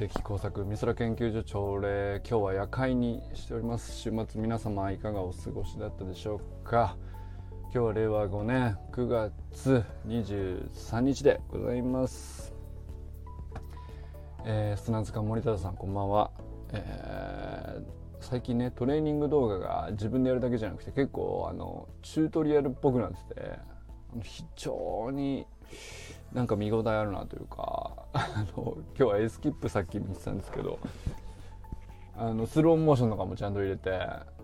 [0.00, 3.98] 的工作美空研究所朝礼今日は夜会にしております。
[3.98, 6.96] 週末皆様いかがお過ごしだったでしょうか。
[7.64, 12.54] 今日は令和5年9月23日でございます。
[14.46, 16.30] えー、砂塚森田さんこんばんは、
[16.72, 17.84] えー、
[18.20, 23.58] 最近ねトレーニング動画が自分でやるだけじゃなくて結構あのチュートリアルっぽくなってて
[24.22, 25.46] 非常に
[26.32, 30.78] なんか見応えあるなというかあの今日はエスキップさっき見てたんですけど
[32.16, 33.90] あのスローモーションとかもちゃんと入れて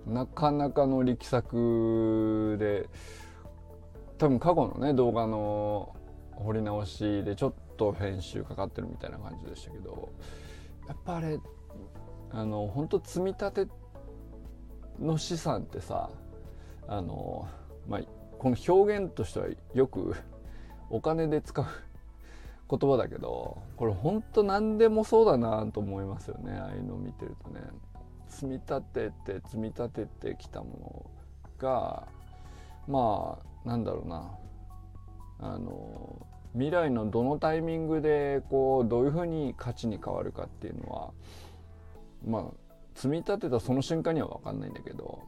[0.06, 2.88] なかなかの力作で
[4.18, 5.94] 多分過去のね動画の
[6.36, 10.12] 掘り直しでちょっと編集かかってるみたいな感じでしたけど
[10.88, 11.38] やっぱあれ
[12.30, 13.68] あの本当積み立て
[15.00, 16.10] の資産ってさ
[16.88, 17.48] あの、
[17.88, 18.00] まあ、
[18.38, 20.14] この表現としてはよく
[20.90, 21.64] お金で使う
[22.68, 26.52] 言葉だけどこれほんと何でもそうだなと思いますよね。
[26.52, 27.60] ああいうのを見てるとね。
[28.28, 31.10] 積み立てて積み立ててきたも
[31.60, 32.08] のが
[32.88, 34.30] まあなんだろうな。
[35.38, 41.10] あの未来のどのタイミングでこうどういうふうに価値に変わるかっていうのは
[42.26, 42.44] まあ
[42.94, 45.20] 積み立てたその瞬間には分かんないんだけど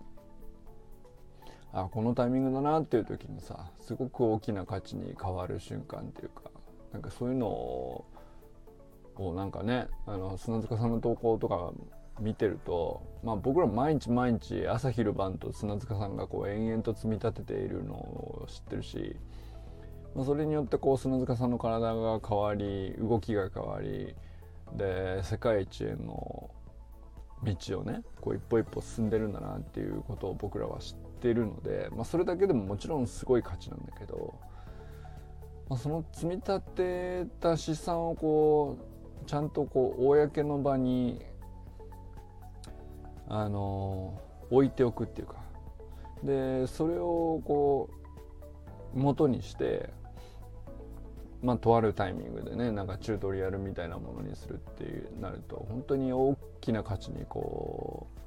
[1.73, 6.51] あこのタイミングだなっていう時にさすごく大きな価値に変わる瞬間っていうか
[6.93, 8.05] なんかそういうのを
[9.35, 11.73] なんかねあの砂塚さんの投稿とか
[12.21, 19.17] 見てると、まあ、僕ら毎日毎日朝昼晩と砂塚さんがこう延々と積み立てているのを知ってるし、
[20.15, 24.15] まあ、それによってこう砂塚さんの体が変わり動きが変わり
[24.77, 26.51] で世界一への
[27.43, 34.35] 道をねこう一歩一歩進んでるんだなっていうことを僕らは知ってているので、まあ、それだけでももちろんすごい価値なんだけど、
[35.69, 38.79] まあ、その積み立てた資産をこ
[39.25, 41.25] うちゃんとこう公の場に
[43.29, 44.21] あの
[44.51, 45.37] 置いておくっていうか。
[46.25, 47.91] でそれをこ
[48.95, 49.91] う元にして
[51.43, 58.18] まあ、とあるタイミングでねなんかチュートリアルみたいなものにするっていうなると本当に大きな価値にこう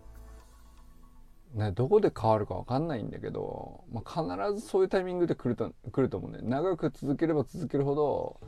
[1.54, 8.40] ねどこで変わるか分かんないんだけど、まあ、必ずそういうタイミングで来ると来ると思うんで長く続ければ続けるほど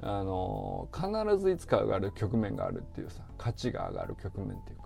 [0.00, 4.84] あの必ずいつか上がる局面があるっていうさ価値が上がる局面っていうか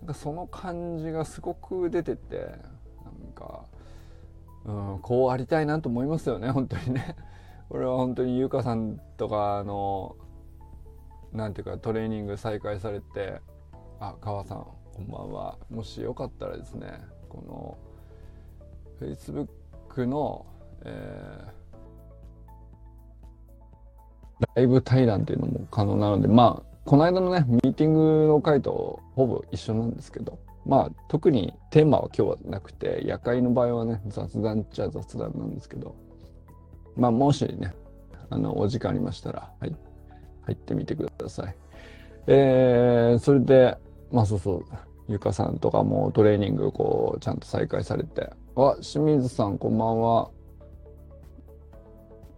[0.00, 3.64] なんかその感じがすごく出ててなんか、
[4.64, 7.16] うん、こうありたいなと思いますよね本当にね。
[7.68, 10.16] これは本当に優香さんとかの
[11.32, 13.40] なんていうかトレーニング再開されて
[13.98, 17.78] あ川さんこんばんはもしよかったらですねこ
[19.00, 20.46] の Facebook の、
[20.84, 35.96] えー、ライブ対談っていうのも可能なのでまあこの間のねミーティングの回とほぼ一緒なんですけどまあ特にテーマは今日はなくて夜会の場合はね雑談っちゃ雑談なんですけど
[36.96, 37.74] まあ、もしね、
[38.30, 39.74] あの、お時間ありましたら、はい、
[40.42, 41.54] 入ってみてください。
[42.26, 43.76] えー、それで、
[44.12, 44.64] まあそうそう、
[45.08, 50.30] ゆかさんとかもトレーニングこう、ちゃんと再開されて、あ、清水さんこんばんは。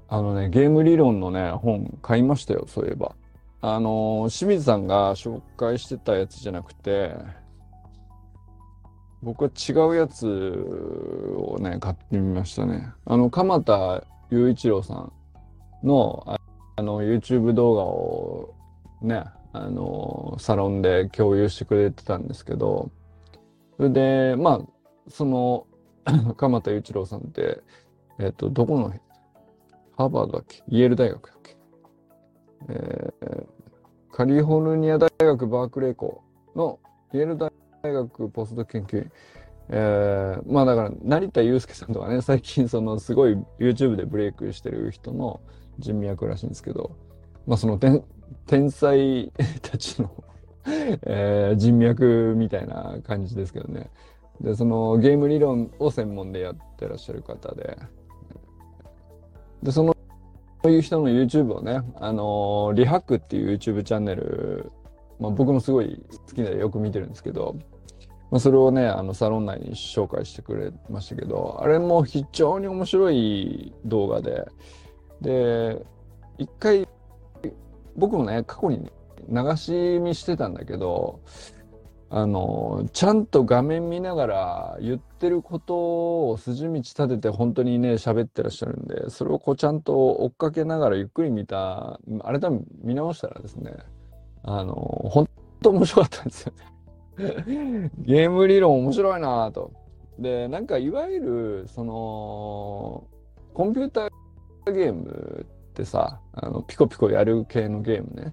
[0.08, 3.16] あのね、ゲーム理論のね、本買いましたよ、そういえば。
[3.60, 7.16] あの清水さんが紹介してたやつじゃなくて、
[9.22, 10.26] 僕は違うやつ
[11.36, 12.92] をね、買ってみましたね。
[13.06, 15.12] あの、鎌田雄一郎さん
[15.82, 16.38] の
[16.76, 18.54] あの YouTube 動画を
[19.00, 19.24] ね
[19.56, 22.90] あのサロンで共有してくれてたんですけど
[23.76, 24.60] それでまあ
[25.08, 25.66] その
[26.36, 27.62] 鎌田雄一郎さんって
[28.18, 28.92] えっ、とどこの
[29.96, 30.62] ハーバードだっけ？
[30.68, 31.56] イェール大学だっけ、
[32.68, 33.46] えー、
[34.12, 36.22] カリフォルニア大学バークレー校
[36.56, 36.80] の
[37.12, 39.12] イェール大学ポスト研究員。
[39.68, 45.40] えー、まあだから成田悠介さんとかね最近そのすごい YouTube でブレイクしてる人の
[45.78, 46.96] 人脈らしいんですけど
[47.46, 47.78] まあその
[48.46, 49.32] 天才
[49.62, 50.10] たちの
[51.02, 53.90] えー、人脈みたいな感じですけどね。
[54.40, 57.78] でそのゲーム理論を専門でやってらっしゃる方で。
[59.62, 59.94] でその
[60.62, 64.72] そういう人の YouTube をね、あのー、リハックっていう YouTube チャンネル、
[65.20, 67.56] まあ、僕もすごい好きでよく見てるんですけど、
[68.30, 74.46] まあ、それをね、あの、サロン内に紹介してくれましたけど、あれも非常に面白い動画で、
[75.20, 75.84] で、
[76.38, 76.83] 一回、
[77.96, 78.90] 僕もね、過去に
[79.28, 81.20] 流し見してたんだけど、
[82.10, 93.72] あの、ちゃんと画面見ながら言ってることを筋道立てて本当にね、喋ってらっしゃるんで、それをこうちゃんと追っかけながらゆっくり見た、改め見直したらですね、
[94.44, 95.28] あの、本
[95.62, 99.72] 当面白かったんですよね ゲーム理論面白いなと。
[100.18, 103.04] で、なんかいわゆる、その、
[103.54, 108.32] コンピューターゲームってさ、あの、ピコピコやる系のゲームね。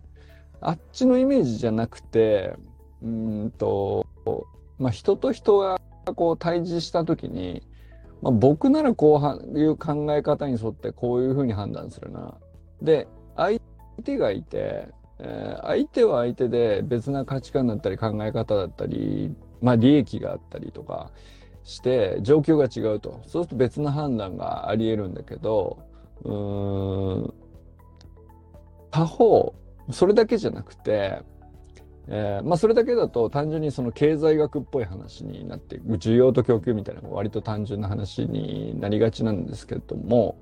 [0.61, 2.55] あっちのイメージじゃなくて、
[3.01, 4.05] うんと、
[4.77, 5.79] まあ、人と人が
[6.15, 7.63] こう対峙した時に、
[8.21, 12.35] まあ、僕ならこういう考え方に沿ってこういうふうに判断するな。
[12.79, 13.59] で、相
[14.03, 21.11] 手がいて、えー、相手は相手で別な価値観だったり考え方だったり、まあ利益があったりとか
[21.63, 23.21] して状況が違うと。
[23.25, 25.79] そうすると別な判断があり得るんだけど、
[26.23, 27.33] うーん、
[28.91, 29.55] 他方、
[29.91, 31.23] それだけじゃなくて、
[32.07, 40.37] えー、まあそれだけだと単純にその経済学っぽい話になって需要と供給みたいな割と単純な話になりがちなんですけれども、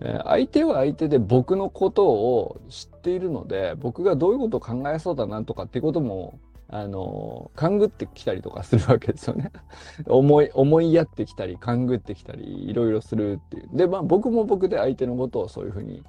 [0.00, 6.38] えー、相手は相手で僕のことを知っているので僕がどういうことを考えそうだなとかっていうことも
[6.72, 9.52] あの勘ぐってきたりとかするわけですよね
[10.08, 16.02] 思い思いやってきたり勘ぐってきたりいろいろするっていうでまあ僕も僕で相手のことをそういうふうに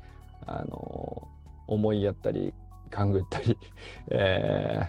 [0.45, 1.27] あの
[1.67, 2.53] 思いやったり
[2.93, 3.57] 勘ぐったり、
[4.09, 4.87] えー、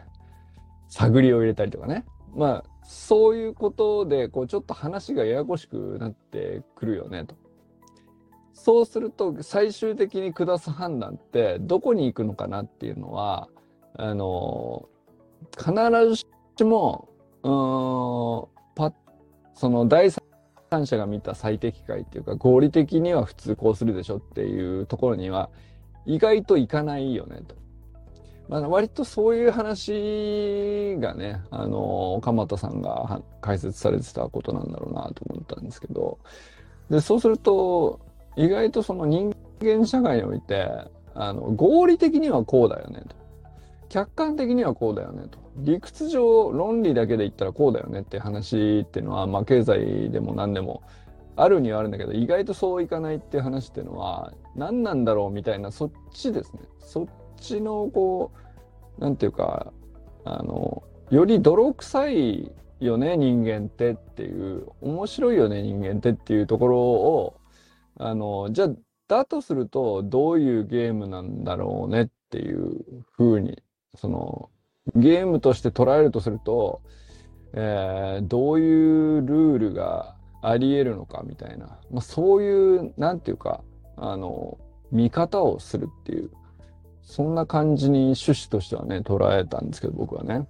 [0.89, 2.05] 探りを入れたりとかね。
[2.35, 7.35] まあ、そういうことで、こう、ちょっと話がややこしくなってくるよね、と。
[8.53, 13.49] そうすると、最終的に下す判断って、どこに行くのかなっていうのは、
[13.97, 14.89] あの、
[15.57, 15.73] 必
[16.09, 16.27] ずし
[16.65, 17.09] も、
[17.43, 18.93] うん、パ
[19.55, 25.51] その第三者が見た最適解っていうか、合理的には普通こうするでしょっていうところには、
[26.07, 27.55] 意外といかないよね、と。
[28.49, 36.19] まあ、割とそういう話がね、あの、鎌田さんが解説されてたことなんだろうなと思ったんですけど、
[36.91, 38.01] で、そうすると、
[38.37, 40.69] 意外とその人間社会において、
[41.15, 43.17] あの、合理的にはこうだよねと。
[43.95, 45.39] 客観的にはこうだよねと。
[45.57, 50.83] 理屈上、論理だけで言ったらこうだよねって話っていうのは、まあ経済でも何でも
[51.37, 56.63] あるにはあるんだけど、意外とそういかないって話っていうのは、何なんだろうみたいな、そっちですね。
[56.81, 57.07] そっ
[57.37, 58.33] ちのこ
[58.99, 59.73] うなんていうか
[60.25, 67.41] あのより泥臭いよね人間ってっていう面白いよね人間ってっていうところを
[67.99, 68.71] あのじゃあ
[69.07, 73.63] だとするとどういうゲームなんだろうねっていうふうに
[73.97, 74.51] その
[74.95, 76.83] ゲームとして捉えるとすると、
[77.53, 83.63] えー、どういうルールがあり得るのかみたいな、まあ、そういうなんていうか
[83.97, 84.59] あの
[84.91, 86.31] 見方をするっていう
[87.05, 90.49] そんな感じに趣旨としてはね、捉えたんですけど、僕はね。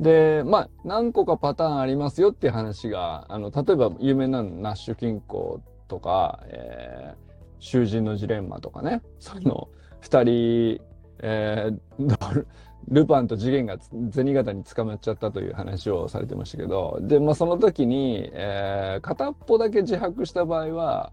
[0.00, 9.68] で、まあ、何個かパターンありますよっていう話が、あの、例えば有名なナッシュ金庫とか、えー、囚人のジレンマとかね、その、
[10.00, 10.80] 二人、
[11.20, 12.44] えー、
[12.88, 13.78] ルパンと次元が
[14.12, 21.12] 銭形に捕まっちゃったという話をされてましたけど、で、まあ、その時に、えー、片っぽだけ自白した場合は、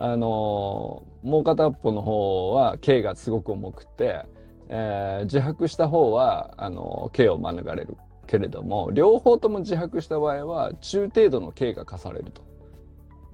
[0.00, 4.24] あのもう片っぽの方は刑がすごく重くて、
[4.68, 7.96] えー、自白した方はあの刑を免れる
[8.28, 12.42] けれども両方とも自白した場合は中程度の刑が課されると。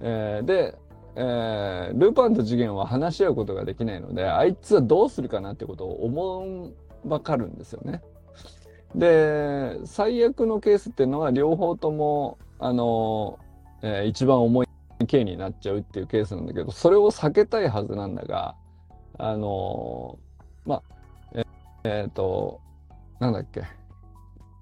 [0.01, 0.75] えー、で、
[1.15, 6.73] えー、ルパンと次元は話し合うことができないのであいつはどうするかなってことを思う
[7.07, 8.01] ばかるんですよね。
[8.93, 13.39] で最悪のケースっていうのは両方ともあの、
[13.81, 14.67] えー、一番重い
[15.07, 18.55] 刑になっちゃうっていうケースなんだけど、それを避けたいはずなんだが、
[19.17, 20.17] あの、
[20.65, 20.81] まあ、
[21.33, 21.45] えっ、
[21.83, 22.61] えー、と、
[23.19, 23.63] なんだっけ。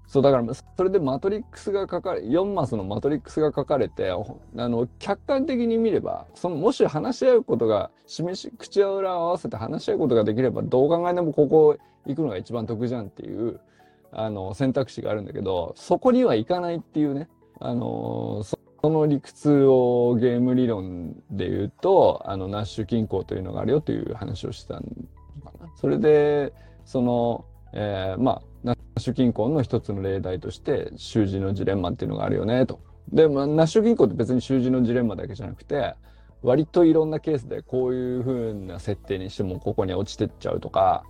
[0.06, 4.16] そう、だから、それでマトリックスが書かれ、4マスのマトリックスが書かれて、あ
[4.68, 13.60] の、客観的に見れば、その、もし話し合うことが、示し、口裏を合わせて話し合うことができれば、どう考えてもここ行くのが一番得じゃんっていう、
[14.12, 17.28] あの、選択肢があるんだけど、そこには行かないっていうね、
[17.60, 18.58] あの、そ
[18.90, 25.72] の理屈をゲーム理論で言うと、あの、ナッシュ均衡というのがあるよという話をしたのかな。
[25.76, 26.52] それで、
[26.84, 32.80] その、えー、まあ、ナッシュ均衡の一つの例題として、習字のジレンマっていうのがあるよね、と。
[33.12, 35.94] で、まあ、ナッシュ均衡って別に習字のジレンマだけじゃなくて、
[36.42, 41.04] 割といろんなケースでこういう風な設定にしてもここに落ちてっちゃうとか、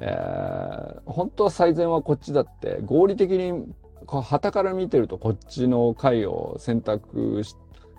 [0.00, 3.64] えー、本当は最善はこっちだって合理的に
[4.06, 7.42] はたから見てるとこっちの回を選択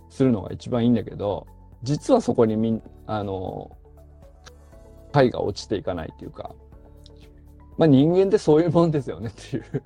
[0.09, 1.47] するのが一番いいんだけど、
[1.83, 3.75] 実はそこにみ、あの、
[5.11, 6.53] 回が落ちていかないっていうか、
[7.77, 9.83] まあ人間ってそういうもんですよねっていう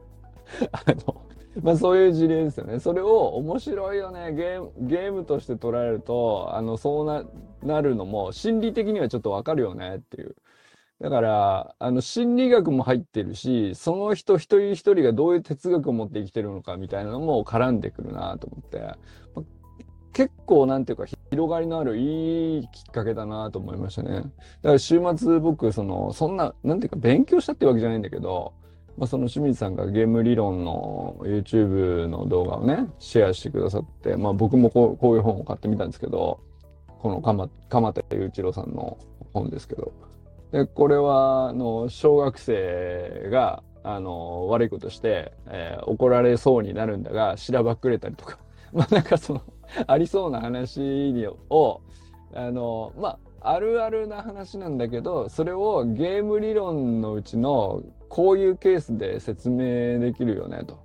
[0.71, 1.21] あの、
[1.62, 2.79] まあそういう事例ですよね。
[2.79, 7.24] それを面白いよね、ゲーム、ゲームとして捉えると、あの、そうな、
[7.63, 10.36] なるのも心理的にはちょっとわかるよねっていう。
[11.01, 18.79] だから、あの、心理学も入ってるし、その人一人一人がどういう哲学を持って生きてるのかみたいなのも絡んでくるなと思って、
[19.36, 19.43] ま
[20.13, 24.15] 結構なんていうか広がりのあるいいきっかけだなと思いましたね。
[24.15, 24.29] だか
[24.63, 28.53] ら週末僕、その、そんな、なんていうか勉強したってわけじゃないんだけど、
[28.97, 36.41] まあ、その清水さんがゲーム理論の YouTube の動画をね、シェアしてくださって、まあ僕もこうこういう本を買ってみたんですけど、
[37.00, 38.97] この鎌鎌田雄一郎さんの
[39.33, 39.93] 本ですけど、
[40.51, 48.38] で、これは、あの、小学生が、あの、悪いことして、えー怒られそうになるんだが、しらばっくれたりとか、
[48.73, 49.41] まあなんかその、
[49.87, 51.13] ありそうな話
[51.49, 51.81] を、
[52.33, 60.77] あの、まあ、あるあるな話なんだけど、それをゲーム理論のうちの、こういうケースで説明できるよね、と。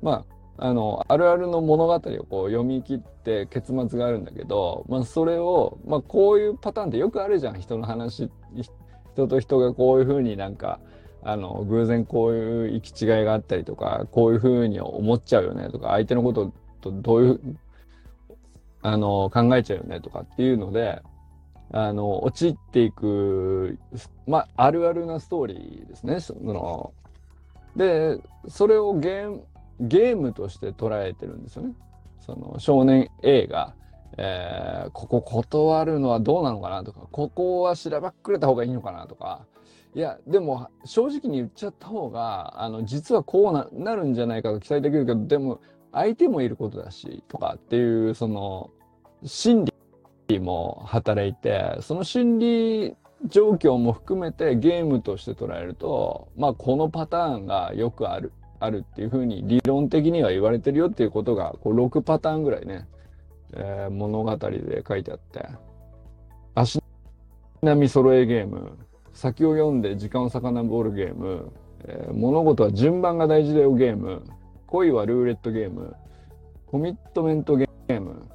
[0.00, 2.10] まあ、あの、あるあるの物語をこう
[2.48, 8.28] 読み切って結末があるんだけど、まあそれを、まあこういうパターンってよくあるじゃん、人の話、
[9.12, 10.80] 人と人がこういうふうになんか、
[11.22, 17.40] あの、偶然こういう行き違いがあったりとか、こういうふうに思っちゃうよねとか、相手のこととどういう、
[18.92, 21.02] あの、考えちゃうよねとかっていうので、
[21.70, 23.78] あの、陥っていく、
[24.26, 26.20] まあ、るあるなストーリーですね。
[26.20, 26.92] その、
[27.76, 28.18] で、
[28.48, 29.44] それをゲーム、
[29.80, 31.74] ゲームとして捉えてるんですよね。
[32.20, 33.74] その少年 A が、
[34.16, 39.44] えーここ断るのはどうなのかなとか、ここはしらばっくれた方がいいのかなとか、
[39.94, 45.60] いや、でも正直に言っちゃった方が、あの、実はこうななるんじゃないかと期待できるけど、でも
[45.92, 48.70] 相手もいることだし、とかっていう、その、
[49.24, 49.64] 心
[50.28, 52.96] 理も働いて、その心理
[53.26, 62.86] 状況も含めてゲームとして捉えると、まあこのパターンがよくある、あるっていうふうに理論的には言われてるよっていうことが、こう6パターンぐらいね、
[63.54, 65.48] えー物語で書いてあって、
[66.54, 66.80] 足
[67.62, 68.78] 並み揃えゲーム、
[69.12, 71.50] 先を読んで時間を遡るゲーム、
[71.84, 74.22] えー物事は順番が大事だよゲーム、
[74.68, 75.96] 恋はルーレットゲーム、
[76.66, 78.27] コミットメントゲーム、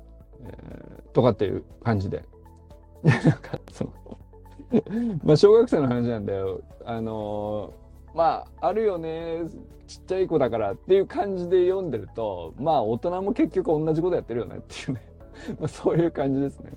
[0.45, 2.23] えーとかっていう感じで。
[3.03, 4.17] なんかその
[5.23, 6.62] まあ小学生の話なんだよ。
[6.85, 7.83] あのー
[8.15, 9.41] まああるよね
[9.88, 15.01] ちっちゃい子だからっていう感じで読んでるとまあ大人も結局同じことやってるよねっていうね
[15.59, 16.71] まあそういう感じですね。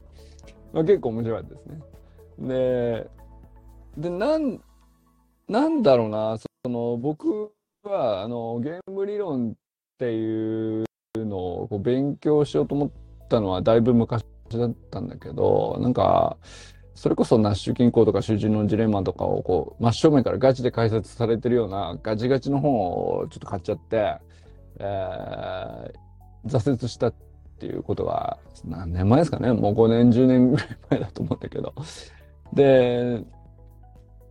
[0.72, 1.80] まあ、結構面白かったですね。
[2.38, 3.10] で
[3.96, 4.60] でなん
[5.48, 7.52] なんだろうなその僕
[7.84, 9.54] はあのゲーム理論っ
[9.98, 16.36] ていうのをこう勉強しようと思ってたのはだいぶ昔だったんだけどなんか
[16.94, 24.16] それこそナッシュ均衡とか囚人のジレンマとかをこう真正面からガチで解説されてるようなガチガチの本をちょっと買っちゃって、
[24.78, 26.06] えー
[26.46, 27.14] 挫折したっ
[27.58, 29.52] ていうことが何年前ですかね。
[29.52, 31.74] もう5年10年ぐらい前だと思うんだけど。
[32.52, 33.22] で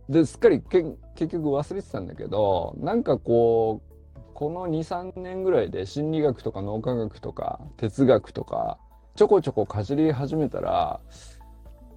[0.08, 0.84] ですっかりけ
[1.16, 3.82] 結局忘れてたんだけどなんかこ
[4.16, 8.78] うこの23年ぐらいで心理学とか脳科学とか哲学とか
[9.16, 11.00] ちょこちょこかじり始めたら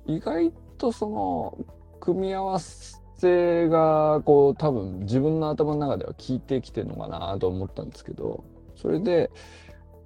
[0.07, 1.57] 意外とその
[1.99, 8.45] 組み合わせがこう多分自分の頭の中では効いてきてるのかなと思ったんですけど
[8.77, 9.29] それで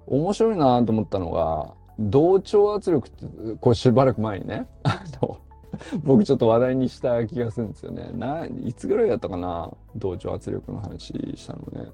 [0.06, 3.26] 面白いなと思ったのが同調圧力って
[3.60, 4.66] これしばらく前にね
[6.02, 8.10] 僕ちょっと話題にした気がするんですよね。
[8.14, 11.90] ないつぐらいだったかな同調圧力の話したのね。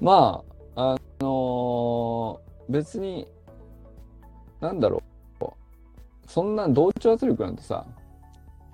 [0.00, 0.42] ま
[0.76, 3.26] ああの別に
[4.60, 5.18] なんだろう。
[6.28, 7.86] そんな同調圧力なんてさ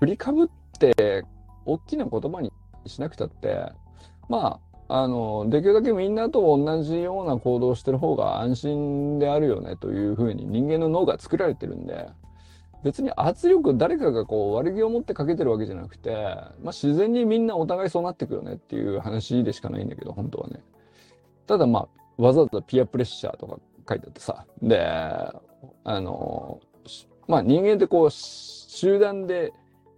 [0.01, 0.49] 振りかぶっ
[0.79, 1.25] て
[1.65, 2.53] 大きな言葉に
[2.85, 3.73] しなくたって
[4.29, 12.09] まああのできるだけみんなと同じような行動してる方が安心であるよねというふうに人間の脳が作られてるんで
[12.83, 20.61] 別に圧力誰かがこう悪気を持ってかけてるわけじゃなくて、まあ、自然にみんなお互いそうなってくよねっていう話でしかないんだけど本当はね。
[21.47, 21.89] ただま
[22.19, 24.45] あわざわざピアプレッシャーとか書いてあってさ。
[24.61, 24.87] で
[25.85, 26.61] あの
[27.29, 29.53] まあ人間ってこう集団で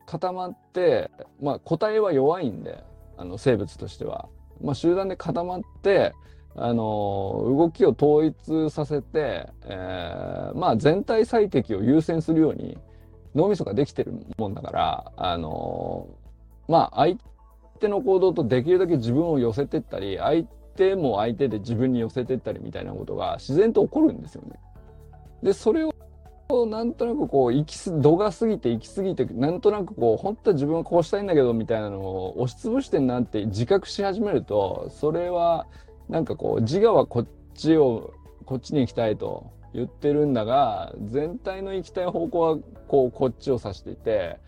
[0.05, 2.85] 固まってまあ個体は弱いんで
[3.17, 4.29] あの生物としては、
[4.61, 6.13] まあ、集団で固まって
[6.55, 6.75] あの
[7.47, 12.79] 動きを統一させて、えーまあ全体最適を優先するように
[13.35, 16.09] 脳みそができてるもんだからあの
[16.69, 17.19] まあ相
[17.79, 20.45] 手の行動とできるだけ自分を寄せてったり相
[20.77, 24.59] 手も相手で自分に寄せてったりみたいなことが自然と起こるんですよね。
[25.47, 25.95] でそれを
[26.67, 35.69] なんとなくこう行きす度が過ぎて行き過ぎてなんとなくこう本当は自分はこうしたいんだけどみたいなのを押しつぶしてんなって自覚し始めるとそれは
[36.09, 38.13] なんかこう自我はこっちを
[38.45, 44.41] こっちに行きたいと言ってるんだが全体の行きたい方向はこうこっちを指していて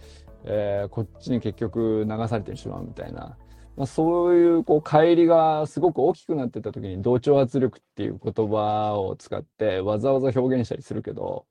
[0.44, 3.36] えー、こっちに結局流されてしまうみたいな、
[3.78, 11.46] まあ、そういうこう乖離がすごく大きくなってた時に同調圧力っていう言葉を使ってわざわざ表現したりするけど、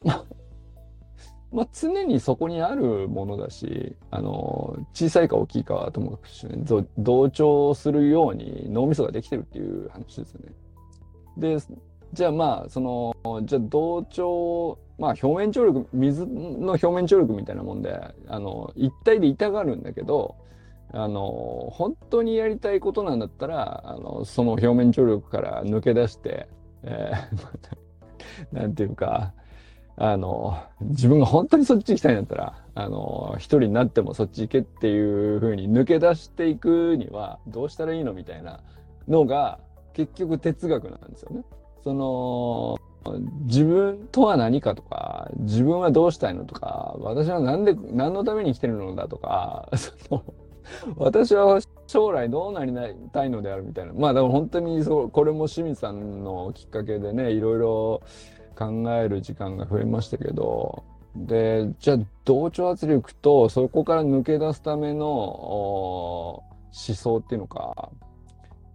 [1.50, 6.64] まあ、常にそこにあるものだし、あの、小さいか大きいかはともかくして、ね、
[6.96, 10.52] 同調するように脳みそができてるっていう話ですよね。
[11.36, 11.58] で、
[12.12, 20.36] じゃあまあ、その、じゃあ同調、まあ表面張力、水の表面張力みたいなもんで、あの、一体で痛がるんだけど、
[20.92, 26.48] あの、本当にやりたいことなんだったら、あの、その表面張力から抜け出して、
[26.82, 29.32] えー、 なんていうか、
[29.96, 38.60] あの、自分が本当にそっち行きたいんだったら、あの、一人になってもそっち行けっていう風に抜け出していくにはどうしたらいいのみたいな
[39.08, 39.58] のが
[39.92, 41.44] 結局哲学なんですよね。
[41.84, 42.78] その、
[43.44, 50.22] 自分とは何かとか、自分はどうしたいのとか、私は何で、何のために生きてるのだとか、 その、
[50.96, 52.72] 私は将来どうなり
[53.12, 53.92] たいのであるみたいな。
[53.92, 58.02] まあだから本当にそう、これも清水さんのきっかけでね、いろいろ
[58.56, 60.84] 考える時間が増えましたけど、
[61.16, 67.90] で、じゃあ同調圧力とそこから抜け出すための思想っていうのか、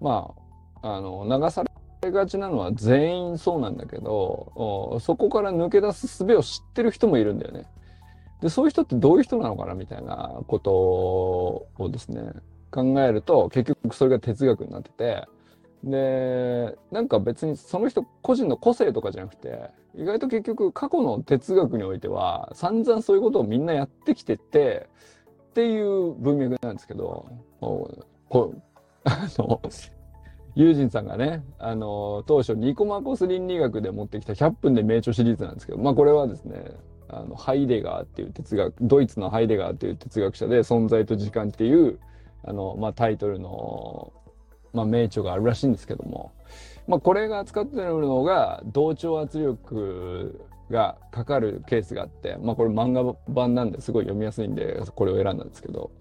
[0.01, 0.34] ま
[0.82, 1.63] あ、あの、流さ
[2.01, 7.65] れがちなのは全員そうなんだけど、そこから抜け出す術を知ってる人もいるんだよね。
[8.42, 12.22] で、そういう人ってどういう人なのかなみたいなことをですね、
[12.72, 15.27] 考えると結局それが哲学になってて、
[15.84, 24.89] で、なんか別にその人個人の個性とかじゃなくて、意外と結局過去の哲学においては散々そういうことをみんなやってきてて、
[25.51, 27.30] っていう文脈なんですけど、
[27.62, 28.54] こ
[29.06, 29.62] あの、
[30.56, 36.72] ユージンさんがね、あの、当初ニコマコス倫理学で持ってきた100分で名著シリーズなんですけど、まあこれはですね、
[37.09, 42.00] あの、ハイデガーっていう哲学、ドイツのハイデガーっていう哲学者で存在と時間っていう、
[42.43, 44.13] あの、まあタイトルの
[44.75, 46.34] まあ、名著があるらしいんですけども、
[46.88, 55.91] まあ、これが使ってるのが同調圧力がかかるケースがあって、まあ、これ漫画版なんですごい読みやすいんでこれを選んだんですけど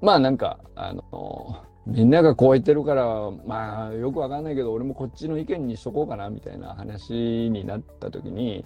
[0.00, 3.04] まあなんかあのみんながこう言ってるから
[3.46, 7.12] まあよくわかんないけど俺もこっちの意見にしとこうかなみたいな話
[7.50, 8.64] になった時に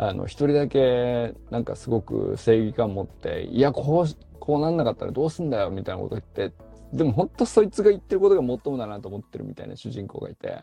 [0.00, 6.54] あの一人だけなんかすごく正義感持っていやこうこうなんなかったらどうすんだよみたいなこと言って
[6.92, 10.62] でも本当そいつが言ってることが最もだなと思ってるみたいな主人公がいて、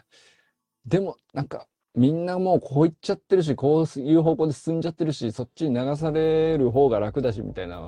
[0.86, 7.80] でもなんかみんなもうこう言っちゃってるし、こういう方向で進んじゃってるし、そっちに流される方が楽だしみたいな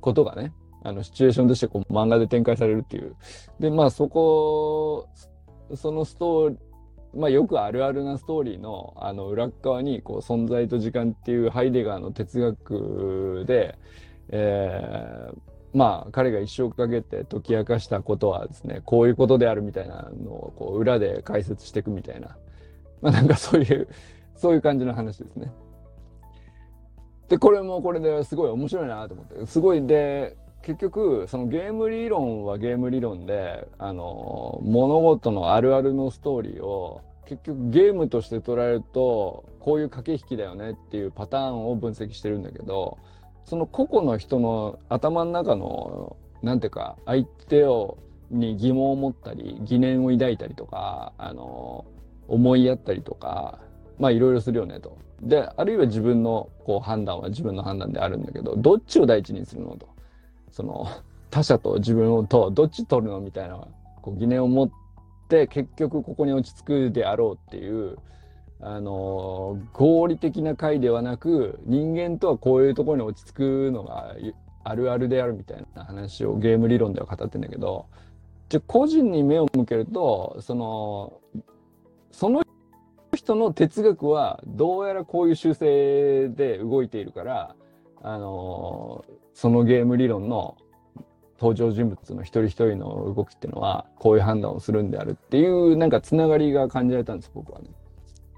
[0.00, 3.16] ことがね、あのシチュエーションとしてこう漫画で展開されるっていう。
[3.60, 5.08] で、まあそこ、
[5.74, 6.58] そのストーリー、
[7.16, 13.78] まあよくあるあるなストーリーのあの裏側にこう存在と時間っていうハイデガーの哲学で、
[14.28, 15.36] えー、
[15.72, 22.36] まあ彼が一生かけて解き明かしたことはですねこういうことであるみたいなのをこう裏で解説していくみたいな
[23.00, 23.88] まあなんかそういう
[24.34, 25.52] そういう感じの話ですね。
[27.28, 42.98] でこれもこれですごい面白いなと思ってすごいで結局そのゲーム理論はゲーム理論であの物事のあるあるのストーリーを結局ゲームとして捉えるとこういう駆け引きだよねっていうパターンを分析してるんだけど
[43.44, 47.98] その個々の人の頭の中のなんていうか相手を
[48.30, 51.84] に疑問を持ったり疑念を抱いたりとかあの
[52.26, 53.58] 思いやったりとか
[53.98, 54.96] まあいろいろするよねと。
[55.20, 59.93] であるいは自分のこう判断は自分の判断であるんだけどどっちを第一にするのと
[60.54, 60.86] その
[61.30, 63.66] 他者と自分とどっち取るのみたいな
[64.00, 64.70] こう疑念を持っ
[65.28, 67.98] て結局ここに落ち着くであろうっていう
[68.60, 74.14] あの合理的な回ではなく人間とはこういうところに落ち着くのが
[74.62, 77.86] あるあるであるみたいな話をゲーム理論では語ってんだけど
[78.48, 81.20] じゃ個人に目を向けるとその
[82.12, 82.44] その
[83.16, 87.56] 人の哲学はどうやらこういう習性で動いているから
[88.02, 90.56] あのそのゲーム理論の
[91.38, 97.68] 登場人物の一人一人の動きっていうのはこういう判断をするんであるっていうなんかつながりが感じられたんです僕はね。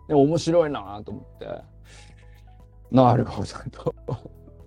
[0.08, 1.62] で面白いなと思って、
[2.90, 3.94] なるほどと。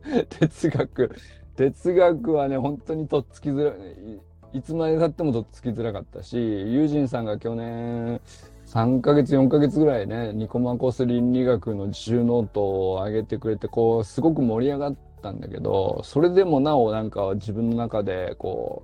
[0.29, 1.15] 哲学、
[1.55, 8.21] 哲学はね、本当にとっつきづらい、いつまでたってもとっつきづらかったし、ユージンさんが去年、
[8.65, 18.83] 3ヶ月、4ヶ月ぐらいね、ニコマコス倫理学の自習ノートを上げてくれて、こう、すごく盛り上がってたんだけど、それでもなおなんか自分の中で、こ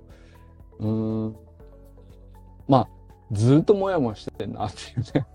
[0.78, 1.36] う、うん、
[2.68, 2.88] まあ、
[3.32, 5.26] ずっともやもやしてんなっていうね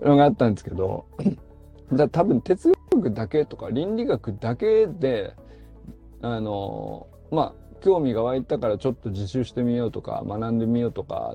[0.02, 1.04] のがあったんですけど、
[1.92, 5.34] だ多分哲学だけとか倫理学だけで
[6.22, 11.34] あのまあ興味が湧いたからちょっと自習してみようとか学んでみようとか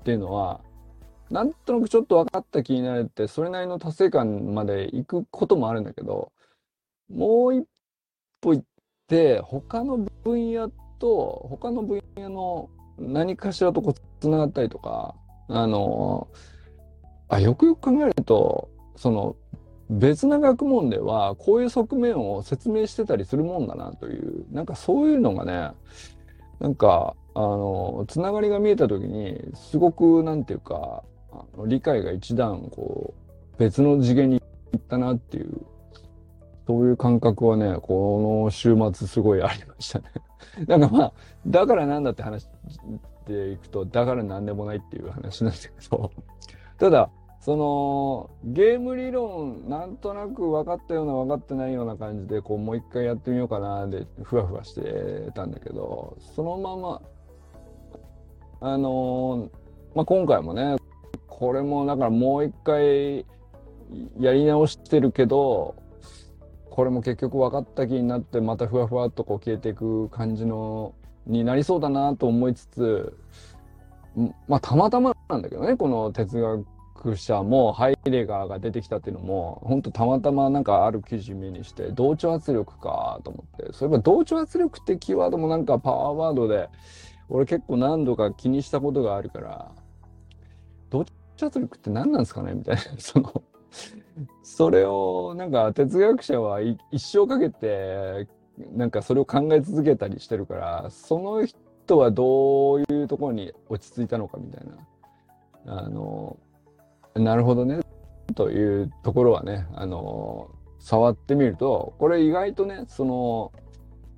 [0.00, 0.60] っていうのは
[1.30, 6.32] なんとなくちょっと分かった気になれてそれなりの達成感まで行くこともあるんだけど
[7.10, 7.66] もう一
[8.40, 8.64] 歩行っ
[9.08, 15.14] て他の分野と他の分野の何かしらとこうつながったりとか
[15.48, 16.28] あの
[17.28, 19.36] あよくよく考えるとその
[19.90, 25.70] 別な学問ではこういう側面を説明してたりするもんだなというなんかそういうのがね
[26.60, 35.60] なんかあのつながりが見えた時にすごくなんていうかあの理解が一段こう別の次元に行ったなっていう
[36.68, 40.04] そういう感覚はねこの週末すごいありましたね。
[40.68, 41.12] なんかまあ
[41.46, 42.46] だからなんだって話
[43.26, 46.10] でいくとだからなんでもないっていう話なんだけど
[46.76, 47.08] ただ
[47.40, 57.00] そのゲーム理論なんとなく分かったような分かってないような感じでこうもう一回やってみようかなでふわふわしてたんだけどそのまま
[58.60, 59.48] あの
[59.94, 60.76] まあ、今回もね
[61.28, 63.24] これもだからもう一回
[64.20, 65.87] やり直してるけど
[66.78, 70.94] これも結局分かった気になってまたふわふわっとこう消えていく感じの
[71.26, 73.18] になりそうだなと思いつつ
[74.46, 76.40] まあたまたまなんだけどねこの哲
[76.94, 86.68] 学者もハイレガーが出てきたっていうのも本当たまたまなんかある記事目にして同調圧力かと思ってそういえば同調圧力ってキーワードもなんかパワーワードで
[87.28, 89.72] 俺結構何度か気にしたことがあるから
[90.90, 91.04] 同
[91.36, 92.54] 調圧力って何なんですかね？
[92.54, 93.42] みたいなその
[94.42, 98.26] それをなんか哲学者は一生かけて
[98.72, 104.76] なんかそれを考え続けたりしてるからその人はどういうところに落ち着いたのかみたいな。
[105.66, 106.38] あの
[107.14, 107.80] なるほどね。
[108.34, 113.52] というところはねあの触ってみるとこれ意外とねその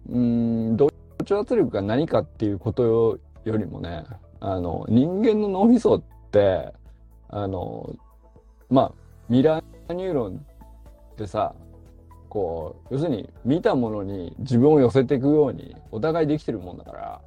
[0.08, 0.90] うん同
[1.24, 4.04] 調圧力が何かっていうことよりもね
[4.40, 6.72] あの人間の脳みそって
[7.28, 7.94] あの
[8.68, 8.92] まあ
[9.28, 10.36] ミラーニューロン
[11.12, 11.54] ってさ
[12.28, 17.20] こう要するに見たものに自分を寄せていくようにお互いできてるもんだから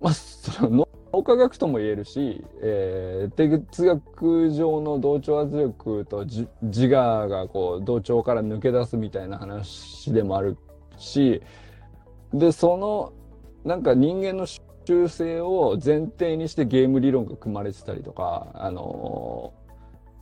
[0.00, 10.58] まあその脳科学とも言えるし、えー、哲学上の同調圧力と自我がこう同調から抜け出すみたいな話でもある
[10.98, 11.42] し
[12.32, 13.12] でその
[13.64, 14.46] なんか人間の
[14.88, 19.52] 習性を前提にしてゲーム理論が組まれてたりとかあの、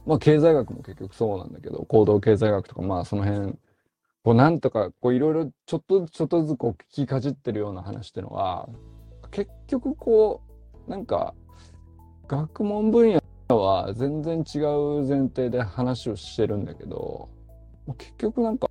[0.06, 3.54] まあ経済学も結局そうなんだけど行動経済学とかまあその辺
[4.22, 8.68] こうなんとかこういろいろちょっとちょっとずつこう聞きかじってるような話っていうのは
[9.30, 10.42] 結局こ
[10.86, 11.34] うなんか
[12.26, 13.12] 学問分
[13.48, 17.28] 野は全然違う前提で話をしてるんだけど
[17.98, 18.68] 結局なんか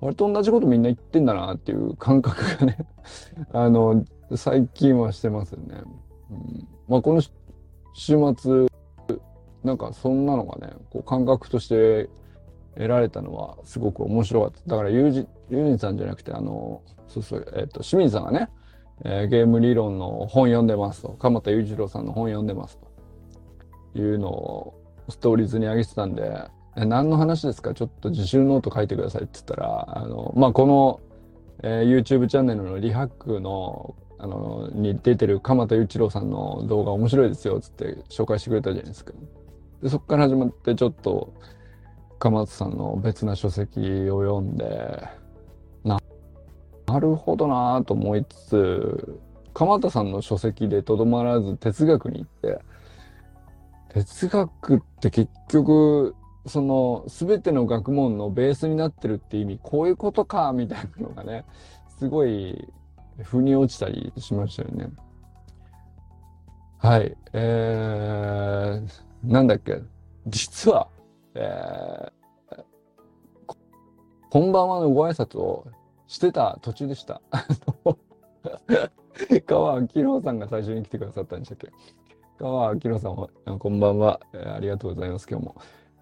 [0.00, 2.78] 割と同じことみんな言ってんだなっていう感覚がね
[3.52, 5.82] あの最近はしてますよね。
[6.30, 7.20] うん、まあこの
[7.92, 8.66] 週末
[9.64, 12.08] なんかそんなのがねこう感覚として
[12.74, 14.70] 得られたのはすごく面白かった。
[14.70, 18.48] だからユージユージさんじゃなくてあのそうそうえっ、ー、と清水さんがね、
[19.04, 22.78] えー、ゲーム理論の本読んでますと鎌田裕次郎さんの本読んでます
[23.94, 24.74] というのを
[25.08, 27.74] ストーリーズに上げてたんでえ何の話ですか？
[27.74, 31.00] ちょっと自習ノート書いてくださいって言ったら、あの、まあ、この、
[31.64, 39.12] えー、YouTube チャンネルの ReHacQ の、あの、に出てる鎌田裕一郎さんの動画面白いですよ、つって紹介してくれたじゃないですか。
[39.82, 41.32] で、そこから始まってちょっと、
[42.18, 45.08] 鎌田さんの別な書籍を読んで、
[45.84, 45.98] な、
[46.86, 49.20] なるほどなと思いつつ、
[49.54, 52.60] 鎌田さんの書籍でとどまらず哲学に行って、
[53.92, 56.14] 哲学って結局
[56.46, 61.44] その全ての学問のベースになってるって意味こういうことかみたいなのがね
[61.98, 62.68] すごい
[63.22, 64.88] 腑に落ちたりしましたよね。
[66.78, 67.14] はい。
[67.34, 69.82] えー、なんだっけ？
[70.26, 70.88] 実は、
[71.34, 72.64] えー、
[74.30, 75.66] こんばんはのご挨拶を
[76.06, 77.20] してた途中でした。
[79.46, 81.70] 川明郎さんが最初に来てくださったんでしたっけ？
[82.38, 83.28] 川明郎さん
[83.58, 85.56] こんばんは、えー、ありがとうございます、今日も。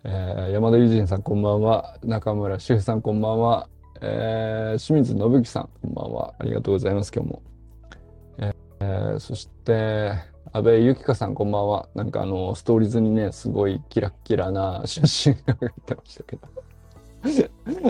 [0.04, 1.98] えー、山田友人さんこんばんは。
[2.04, 3.68] 中村修さんこんばんは。
[4.00, 6.34] えー、清水信之さんこんばんは。
[6.38, 7.42] ありがとうございます、今日も。
[8.38, 10.12] えー、そして、
[10.52, 11.88] 安倍由紀香さんこんばんは。
[11.94, 16.48] なんかあの、ストーリーズにね、すごいキラッキラな写真が入ってましたけど。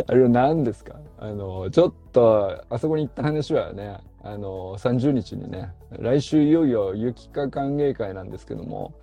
[0.07, 0.97] あれは何ですか？
[1.19, 8.95] あの、ちょっと、あそこに行った話はね、あの、30日にね、来週いよいよ雪か歓迎会なんですけども、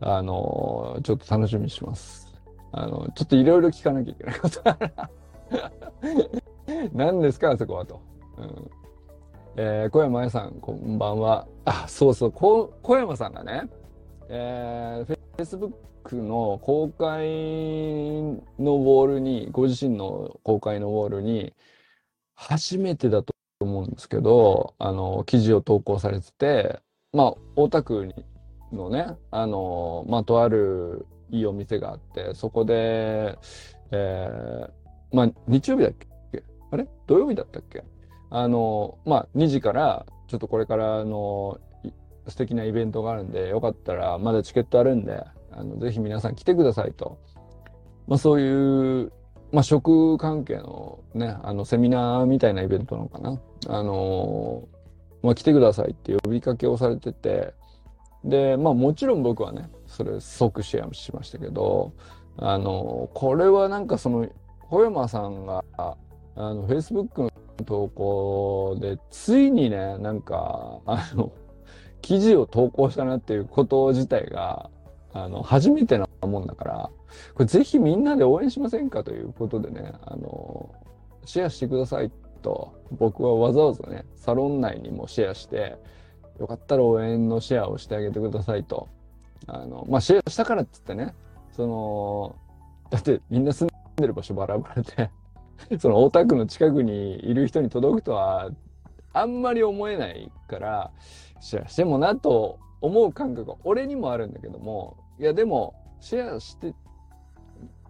[0.00, 2.32] あの、ちょっと楽しみにします。
[2.70, 4.78] あの、ちょっといろいろ聞かなきゃいけないことな。
[6.92, 8.00] 何ですか、あそこはと。
[8.38, 8.70] うん
[9.58, 11.48] えー、小山愛さん、こんばんは。
[11.64, 13.70] あ、そうそう、小山さんがね、
[14.28, 17.24] えー、Facebook の公開
[18.62, 21.54] のウォールに、ご自身の公開のウォールに、
[22.34, 26.80] 初めてだと思うんですけど、あの、記事を投稿されてて、
[27.14, 28.14] まあ、大田区
[28.72, 33.38] のね、あの、まあ、とあるいいお店があって、そこで、
[33.90, 35.92] えー、まあ、日曜日だっ
[36.30, 36.44] け？
[36.70, 36.86] あれ？
[37.06, 37.82] 土曜日だったっけ？
[38.30, 41.60] あの、まあ、2時から、ちょっとこれからの
[42.28, 47.18] 素敵なイベントがあるんで、よかったら、まだチケットあるんで、あの、ぜひ皆さん来てくださいと。
[48.06, 49.12] まあ、そういう、
[49.52, 53.40] まあ、食関係のね、あの、セミナーみたいなイベントなのかな。
[53.68, 54.68] あの
[55.22, 57.54] まあ、来てくださいって呼びかけをされてて、
[58.24, 61.92] で、まあ、もちろん僕はね、それ即シェアしましたけど、
[62.38, 64.28] あのこれはなんかその、
[64.68, 65.96] 小山さんが、あ
[66.36, 67.30] の、Facebook の
[67.64, 71.32] 投稿で、ついにね、なんか、あの、
[72.02, 74.70] 記事を投稿したなっていうこと自体が、
[75.12, 76.90] あの、初めてなもんだから、
[77.34, 80.70] これぜひみんなで応援しませんかということでね、あの、
[81.24, 82.10] シェアしてください
[82.42, 85.78] と、僕はわざわざね、サロン内にもシェアして、
[86.38, 88.88] よかったら応援のシェアをしてあげてくださいと。
[89.46, 91.14] あの、まあ、シェアしたからっつってね、
[91.52, 92.36] その、
[92.90, 95.10] だってみんな住んでる場所バラバラで
[95.78, 98.50] その大田区の近くにいる人に届くとは
[99.12, 100.90] あんまり思えないから
[101.40, 106.74] シェアしてもなと思う感覚が俺にもあるんだけどもいやでもシェアして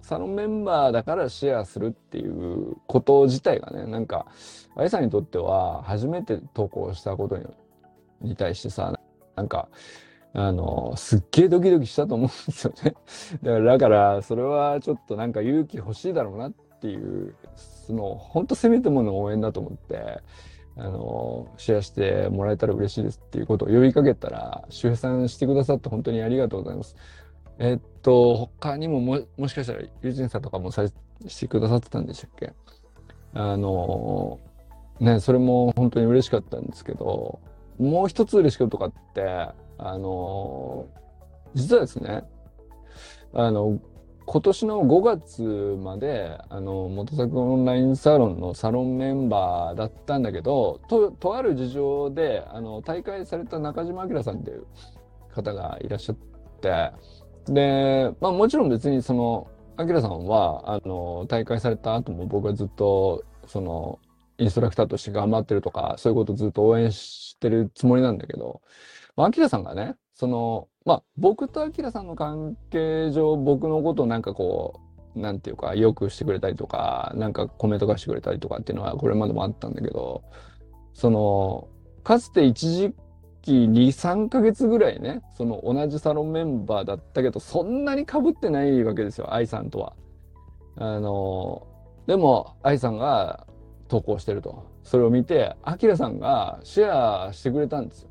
[0.03, 4.27] サロンメンバーだからシェアするっていうこと自体がねなんか
[4.77, 7.37] 愛さんにとっては初めて投稿したこと
[8.21, 8.99] に対してさ
[9.35, 9.69] なんか
[10.39, 12.95] あの、すっげえドキドキしたと思うんですよね。
[13.43, 20.21] だから、だからそれはちょっとなんか勇気欲しいだろうなってていう、その、本当せめてもの応援だと思って、
[20.77, 26.97] あの、シェアしてもらえたら嬉しいですっていうことを呼びかけたら、周平さんしてくださって本当にありがとうございます。
[27.59, 30.87] えっと、他にもも、もしかしたら、ユージンさんとかもさ
[31.27, 32.53] してくださってたんでしたっけ？
[33.33, 34.39] あの、
[35.01, 37.41] ね、それも本当に嬉しかったんですけど、
[37.79, 39.23] もう一つ嬉しかったかって、
[39.79, 40.87] あの、
[41.55, 42.25] 実はですね、
[43.33, 43.79] あの、
[44.27, 45.43] 今年の5月
[45.83, 54.67] まで、あの、元作オンラインサロンのサロンメンバーだったんだけど、と、とある事情で、あの、大会された中島明さんっていう
[55.33, 56.17] 方がいらっしゃっ
[56.61, 56.93] て、
[57.47, 59.47] で、まあもちろん別にその、
[59.79, 64.01] 明さんは、あの、大会された後も僕はずっと、その、
[64.39, 68.61] インストラクターとして頑張ってるとか、そういうことずっと応援してるつもりなんだけど、
[69.17, 74.81] まあ、アキラさんがね、その、まあ、僕とアキラさんの関係上、僕のことをなんかこ
[75.17, 80.23] う、なんていうか、よくしてくれたりとか、なんかコメント返してくれたりとかっていうのは、これまでもあったんだけど、
[80.95, 81.69] その、
[82.05, 82.95] かつて一時
[83.43, 89.97] 期2、3ヶ月ぐらいね、その同じサロンメンバーだったけど、そんなに被ってないわけですよ、愛さんとは。
[90.77, 91.67] あの、
[92.07, 93.49] でも、愛さんが
[93.89, 94.65] 投稿してると。
[94.85, 98.11] それを見て、アキラさんがシェアしてくれたんですよ。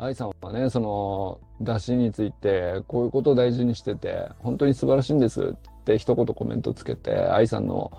[0.00, 7.92] 愛さんはね、その、出汁について、こういうことを大事にしてて、本当に素晴らしいんですって一言コメントつけて、愛さんの、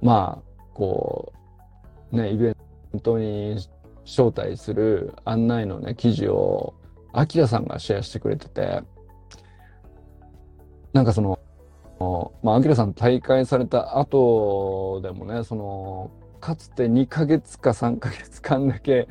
[0.00, 1.32] まあ、こ
[2.12, 3.56] う、ね、イベントに
[4.04, 6.74] 招待する案内のね、記事を、
[7.12, 8.82] アキラさんがシェアしてくれてて、
[10.92, 11.40] なんかその、
[12.42, 19.08] まあ、アキラさん大会された後でもね、その、かつて2ヶ月か3ヶ月間だけ、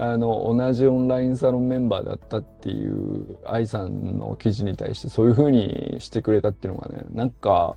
[0.00, 7.76] あの同じオンラインサロンメンバーだったっていう愛さんの記事に対してそういうふうにしてくれたっていうのがねなんか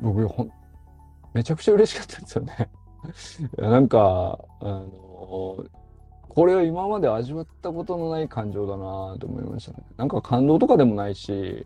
[0.00, 0.52] 僕ほん
[1.34, 2.70] めちゃくちゃ嬉しかったんですよね。
[3.58, 4.86] なんかあの
[6.26, 9.84] これは今まで味わったことのない感情だなと思いましたね。
[9.98, 11.62] なんか感動とかでもないし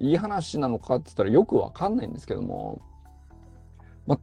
[0.00, 2.82] いい話なのかって言ったらよくわかんないんですけども、
[4.06, 4.18] ま、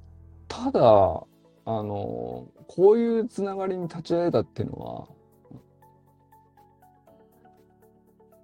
[0.47, 1.23] ただあ
[1.65, 5.07] のこういうつながりに立ち会えたっていうのは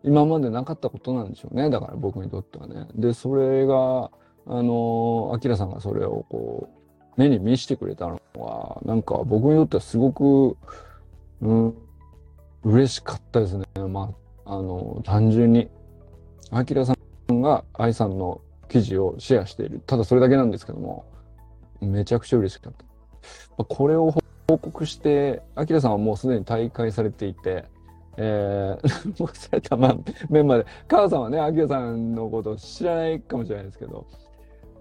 [0.03, 2.87] 今までなかったことなんでしょうねだから僕にとってはね。
[2.95, 4.11] でそれが
[4.47, 6.69] あのアキラさんがそれをこ
[7.17, 10.57] う目に見せてくれたのはなんか僕にとってはすごく、
[11.41, 11.75] うん、
[12.63, 13.65] 嬉しかったですね。
[13.89, 14.13] ま
[14.45, 15.69] ああの単純に
[16.49, 16.95] アキラさ
[17.31, 21.05] んが愛さんの記事をシェアしているただそれだけなんですけども
[21.79, 22.90] めちゃくちゃ嬉しかった。
[23.57, 24.13] これを
[24.47, 27.65] 報告して、アキラさんはもうすでに大会されていて、
[28.17, 29.95] えー、 残された、ま、
[30.29, 34.05] メンバーで、母さんはね、秋さんのことを知らないかもしれないですけど、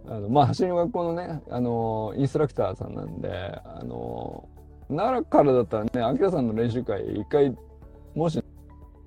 [0.09, 3.31] あの、まあ、走りの学校のね、あの、インストラクターさんなんで、
[3.65, 4.49] あの、
[4.89, 7.57] 奈良からだったらね、秋さんの練習会、一回、
[8.15, 8.43] もし、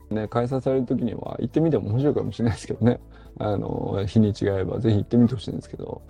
[0.10, 3.00] ね、開催される時には行ってみても面白いかもしれないですけどね。
[3.40, 6.04] あの、日に違えばぜひ行ってみてほしいんですけど。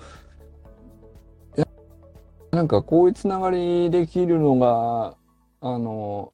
[2.54, 5.18] なんかこういうつながりできるのが、
[5.60, 6.34] あの、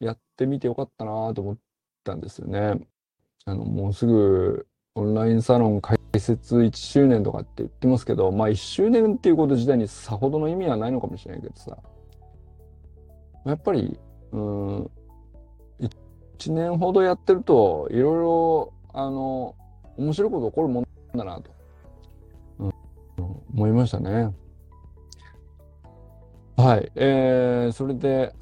[0.00, 1.58] やってみてよかったなと思っ
[2.02, 2.80] たんですよね。
[3.44, 11.78] あの、もうすぐオンラインサロン開設1周年とかって言ってますけど、まあ1周年っていうこと自体にさほどの意味はないのかもしれないけどさ。
[13.44, 13.96] やっぱり、
[14.32, 14.90] うん、
[15.78, 19.54] 1年ほどやってると、いろいろ、あの、
[19.96, 21.52] 面白いこと起こるもんだなと、
[22.58, 22.72] うん、
[23.54, 24.34] 思いましたね。
[26.60, 26.92] はい。
[26.94, 28.34] えー、それで、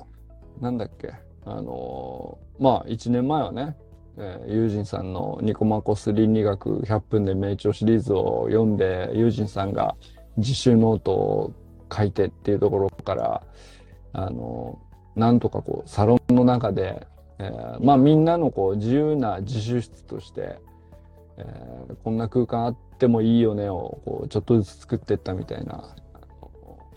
[0.61, 1.13] なんだっけ。
[1.45, 3.77] あのー、まあ、1年前はね、
[4.17, 9.95] えー、ユージンさんのニコマコス倫理学100分で名著シリーズを読んで、ユージンさんが
[10.37, 11.55] 自習ノートを
[11.97, 13.43] 書いてっていうところから、
[14.13, 14.81] あの、
[15.15, 17.07] なんとかこう、サロンの中で、
[17.39, 20.59] えー、まあみんなのこう自由な自習室として、
[21.37, 25.95] えー、こんな空間あってもいいよねをこうちょっとずつ作っていったみたいな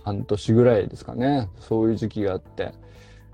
[0.03, 1.49] 半年ぐらいですかね。
[1.59, 2.73] そういう時期があって。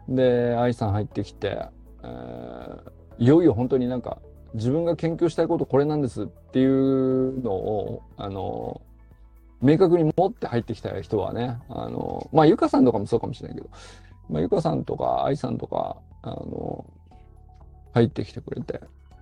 [0.10, 1.67] で愛さん入ってきて、
[2.03, 4.19] えー、いよいよ本当になんか
[4.53, 8.82] 自分が研究したいことこれなんですっていうのをあの
[9.62, 13.69] 明確に持って入ってきた人はねあのまあゆかさんとかもそうかもしれないけど、
[14.30, 16.86] まあ、ゆかさんとか愛さんとかあの
[17.93, 18.80] 入ってきてくれて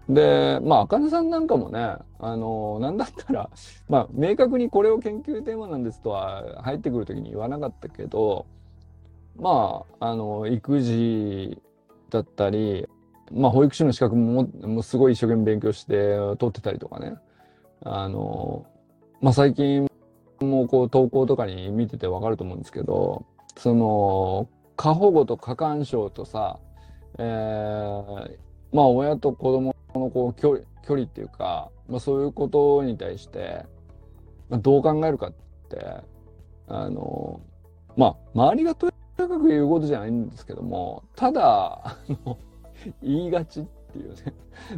[0.10, 3.50] で、まあ、あかねさんなんかもね、あの、なんだったら、
[3.89, 8.46] まあ、明確にこれを研究テーマなんですとは入ってくるときに言わなかったけど、
[9.38, 11.62] まあ、あの、育児
[12.10, 12.88] だったり、
[13.32, 17.18] まあ、保育士の資格ももうすごい一生懸命勉強して取ってたりとかね。
[17.84, 18.65] あの、
[19.22, 19.88] まあ、最近
[20.39, 23.26] もこう投稿とかに見ててわかると思うんですけど、
[23.58, 26.60] その、過保護と過干渉とさ、
[27.18, 28.38] えー、
[28.74, 33.65] まあ親と子供のこう距離距離っていうか、まあ、そういうことに対して、
[34.49, 35.34] まあ、どう考えるかっ
[35.69, 35.86] て
[36.67, 37.41] あの
[37.97, 41.97] まあ周りがとにかく言うことじゃないんですけどもただ
[43.01, 44.34] 言いがちっていうね。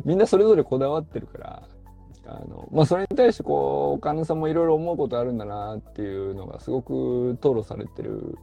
[0.06, 1.64] みんなそれぞれこだわってるから
[2.26, 8.38] あのまあそれに対してこうお金さんもいろいろ思うことあるんだなっていうのがすごく討論されてる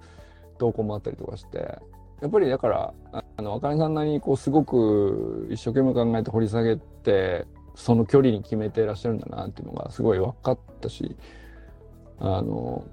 [0.58, 1.78] 投稿もあったりとかして
[2.20, 2.94] やっぱりだから
[3.36, 11.16] あの茜さんなりにこうすごく一生懸命考えて掘り下げてその距離に決めてらっしゃるんだなっていうのがすごい分かったし
[12.18, 12.84] あの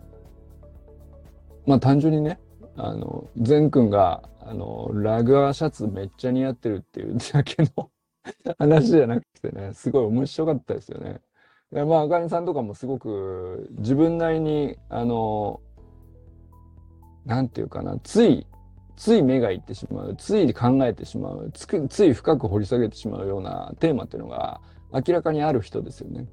[1.65, 2.39] まあ単純にね
[2.75, 7.89] あの善くんがあのラグアーシャツめっちゃ似合ってるっていう だけの
[8.57, 11.21] 話じゃなくてねすごい面白かったですよね。
[11.71, 15.61] でまあ、あかねさんとかもすごく自分なりに、あの、
[17.25, 18.45] なんていうかな、つい
[19.01, 21.51] つい目がいってしまう、つい考えてしまう、
[21.89, 24.61] つい深く掘り下げてしまうようなテーマっていうのが
[24.93, 26.27] 明らかにある人ですよね。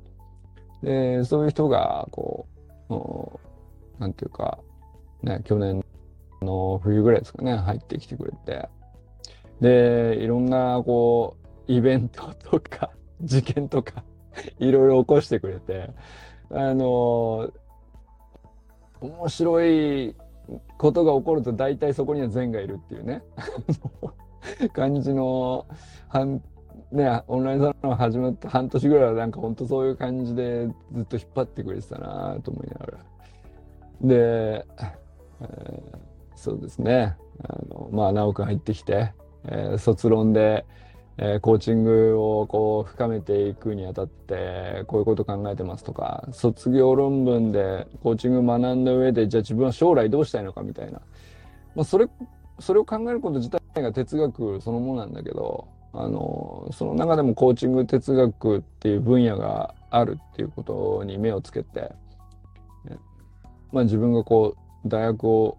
[0.83, 2.46] で、そういう人が、こ
[2.90, 4.59] う、なんていうか、
[5.22, 5.83] ね、去年
[6.42, 8.68] の冬ぐらいですかね、入ってきてくれて、
[9.62, 12.90] で、いろんな、こう、イベントとか、
[13.24, 14.04] 事件とか
[14.59, 15.90] いろいろ起こしてくれて、
[16.50, 17.50] あの、
[19.00, 20.14] 面白い
[20.76, 23.22] ことが起こると大体そこには善がいるっていうね。
[24.72, 25.66] 感じの
[26.08, 26.42] 半
[26.92, 32.98] ねオンラインサロン始まって半年ぐらいはなんかほんとそういう感じでずっと引っ張ってくれてたなと思いながら。
[34.00, 34.66] で、
[35.40, 35.98] えー、
[36.34, 37.16] そうですね。
[37.42, 39.12] あのまあ直くん入ってきて、
[39.44, 40.64] えー、卒論で
[41.20, 51.00] え、コーチングをこう深めていくにあたってこういうこと考えてますとか卒業論文でコーチング学んだ上でじゃあ自分は将来どうしたいのかみたいな、
[51.74, 52.09] まあ、それ
[52.61, 61.90] それを考えること自体が哲学そのものなんだけどあのその中でもコーチング哲学っていう分野があるっていうことに目をつけて、
[63.73, 65.58] まあ、自分がこう大学を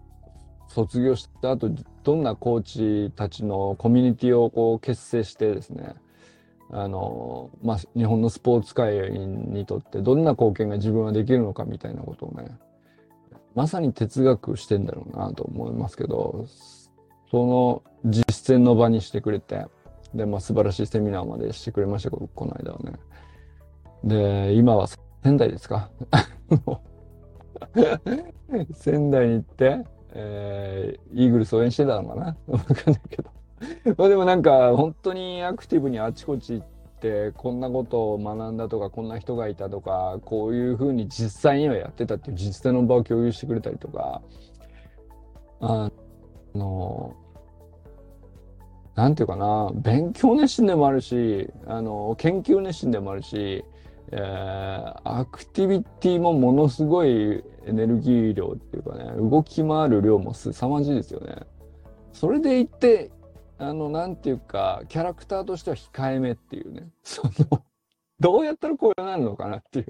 [0.70, 1.70] 卒業した後
[2.04, 5.96] どんなコーチたちのコミュニティをこう結成してですね
[6.72, 12.50] あの、まあ、日本のスポーツ界にとってどんな貢献が自分はできるのかみたいなことをね
[13.56, 16.46] まさに哲学してんだろうなと思いますけど
[17.32, 19.66] その実践の場にしてくれて
[20.14, 22.94] で、まあ、素晴らしいセミナーまでしてくれましたこの間はね。
[24.04, 24.88] で今は
[25.24, 25.90] 仙台ですか？
[28.74, 29.84] 仙台に行って
[30.14, 32.38] えー、イーグルス応援してたのかな？
[32.48, 33.30] わかんないけど。
[33.98, 36.68] まあでもなんか本当にアクティブにあちこち行っ
[37.00, 44.22] てこんなことを学んだとかこんな人がいたとかこういうふうに実際にはやってたっていう実際の場を共有してくれたりとか
[45.62, 45.92] あ
[46.56, 47.16] の
[48.96, 53.64] なんていうかな勉強熱心でもあるしあの研究熱心でもあるし、
[54.12, 61.38] えー、アクティビティもものすごいエネルギー量っていうかね動き回る量も凄まじいですよね。
[62.12, 63.12] それでいって
[63.58, 66.90] あのなんていうかキャラクターとしては控えめっていうね。
[67.04, 67.64] その
[68.20, 69.88] どうやったらこうなるのかなっていう。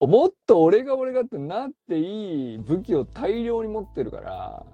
[0.06, 4.64] もっと俺が俺がってなっていい武器を大量に持ってるから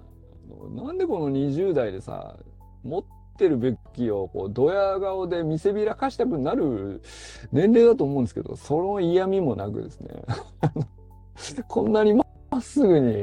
[0.73, 2.37] なんでこの20代でさ
[2.81, 3.03] 持っ
[3.37, 7.01] てる武器をこうドヤ顔で見せびらかしたくなる
[7.51, 10.23] 年齢だと思うんですけどその嫌味もなくですね。
[11.67, 12.25] こんなにま
[12.57, 13.13] っすぐに、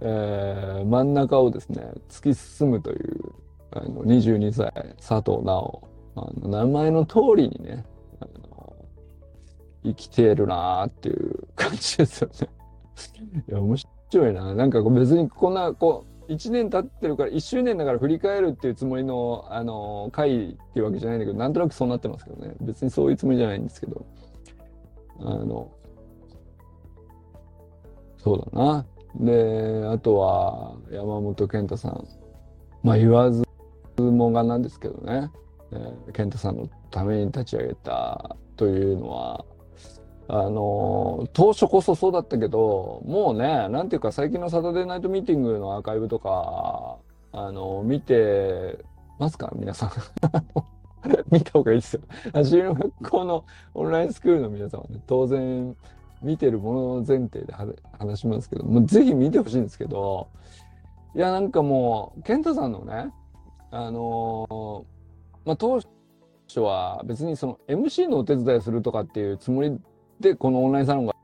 [0.00, 3.32] えー、真ん中をですね突き進むという
[3.72, 7.84] あの22歳佐藤直あの名前の通りにね
[8.20, 8.74] あの
[9.84, 12.48] 生きてるなーっていう感じですよね。
[13.48, 14.54] いや面白いな。
[14.54, 22.54] なんか別にこんなこう1年経ってるから1周年だから振り返るっていうつもりのあの回っていうわけじゃないんだけどなんとなくそうなってますけどね。
[22.62, 24.04] 別にそういうつもりじゃないんですけど。
[25.20, 25.70] あの
[28.26, 28.84] そうだな。
[29.14, 32.04] であとは山本健太さん。
[32.82, 33.44] まあ言わず
[33.98, 35.30] もがなんですけどね、
[35.70, 39.44] えー、健太さんのために立ち上げたというのは
[40.26, 46.96] あの当初こそそうだったけどもうねなんていうか最近のサタデーナイトミーティングのアーカイブとか
[47.32, 48.84] あの見て
[49.20, 49.52] ますか？
[49.54, 49.90] 皆さん。
[51.30, 52.00] 見た方がいいですよ。
[52.32, 55.76] 足の学校のオンラインスクールの皆さんはね当然
[56.22, 57.52] 見てるもの前提で
[57.98, 60.28] 話しますけどもうぜひ見てほしいんですけど
[61.14, 63.10] いやなんかもう健太さんのね
[63.70, 64.84] あの
[65.44, 65.80] まあ当
[66.48, 69.78] 初は別にその MC のお手伝いするとかっていうつもり
[70.20, 71.14] でこのオンラインサロンが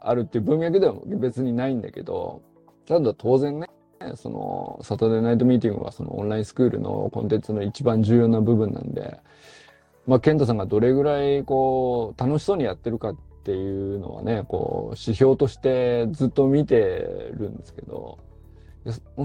[0.00, 2.42] あるっていう文脈では別にないんだけど
[2.86, 3.68] ただ当然ね
[4.16, 9.18] そのサタデーナイトミーティングはそのオンラインスクールのコンテンツの一番重要な部分なんで
[10.06, 16.76] まあ健太さんがどれぐらいこう楽しそうにやってるかっていうのはねこう指標としてずっと見て
[17.34, 18.18] るんですけど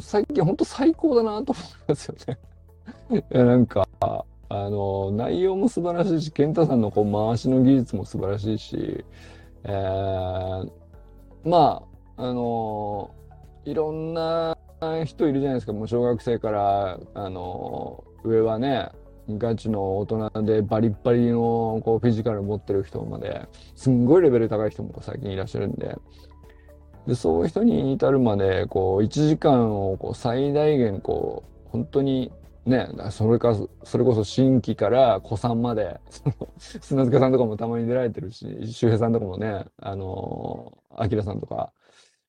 [0.01, 2.38] 最近本当最高だなと思いますよね。
[3.32, 9.03] いやなんかあの内容も素晴らしいし健太さんのこう回しの技術も素晴らしいし、
[9.63, 10.70] えー、
[11.43, 11.84] ま
[12.18, 13.11] ああの
[13.66, 14.57] いろんな
[15.05, 15.74] 人いるじゃないですか。
[15.74, 18.89] もう小学生からあの上はね
[19.30, 25.95] ガチの大人でバリッバリのこうフィジカル持ってる人まですんごいレベル高い人も最近いらっしゃるんで。
[27.07, 32.32] でそういう人に至るまでこう1時間をこう最大限こう本当に
[32.65, 35.99] ね、それか、それこそ新規から古参まで、
[36.57, 41.71] 砂塚さんとかもたまに出られてるし、周平さんとかもね、あの、明さんとか、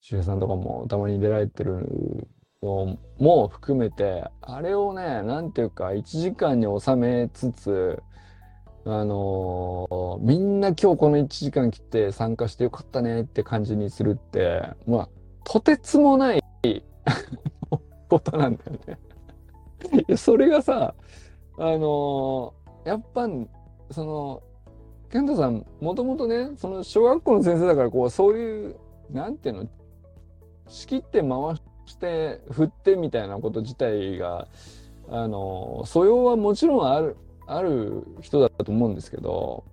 [0.01, 2.29] 周平さんとかもたまに出られてる
[2.63, 8.03] も含めて、あれをね、なんていうか、1時間に収めつつ、
[8.89, 15.09] あのみんな今日この1時間切って参加してよかったねって感じにするって、まあ、
[15.43, 16.45] とてつもない
[18.09, 18.79] ことなんだよ
[20.09, 20.17] ね。
[20.17, 20.95] それがさ
[21.59, 23.29] あのー、やっぱ
[23.91, 24.43] その
[25.11, 28.77] 健太さんもともとねその小学校の先生だからこうそういう
[29.11, 29.69] なんていうの
[30.69, 34.49] 仕切って回しして振ってみたいなこと自体が
[35.09, 37.17] あの素養はもちろんある
[37.47, 39.65] ある人だと思うんですけど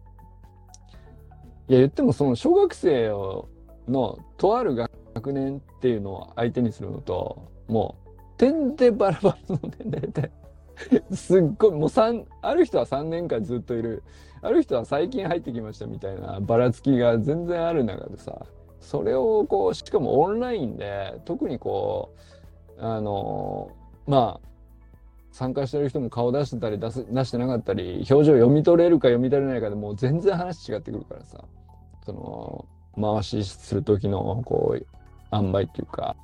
[1.67, 3.09] いや言ってもその小学生
[3.87, 10.31] のとある学年っていうのを相手にするのともう点でバラバラの年齢で
[11.15, 14.03] すっごいもう3ある人は3年間ずっといる
[14.41, 18.45] ある人は最近入ってきましたみたいなばらつきが全然ある中でさ
[18.83, 22.13] それをこうしかもオンラインで特にこ
[22.77, 23.71] うあの
[24.05, 24.47] まあ
[25.31, 31.43] 参加してる人も顔出してたり出す出してなかったり表情読み取れるか読み取れないかでもう全然話違ってくるからさ。
[32.05, 32.65] その
[33.01, 34.85] 回しする時のこう
[35.31, 36.17] 塩梅っていうか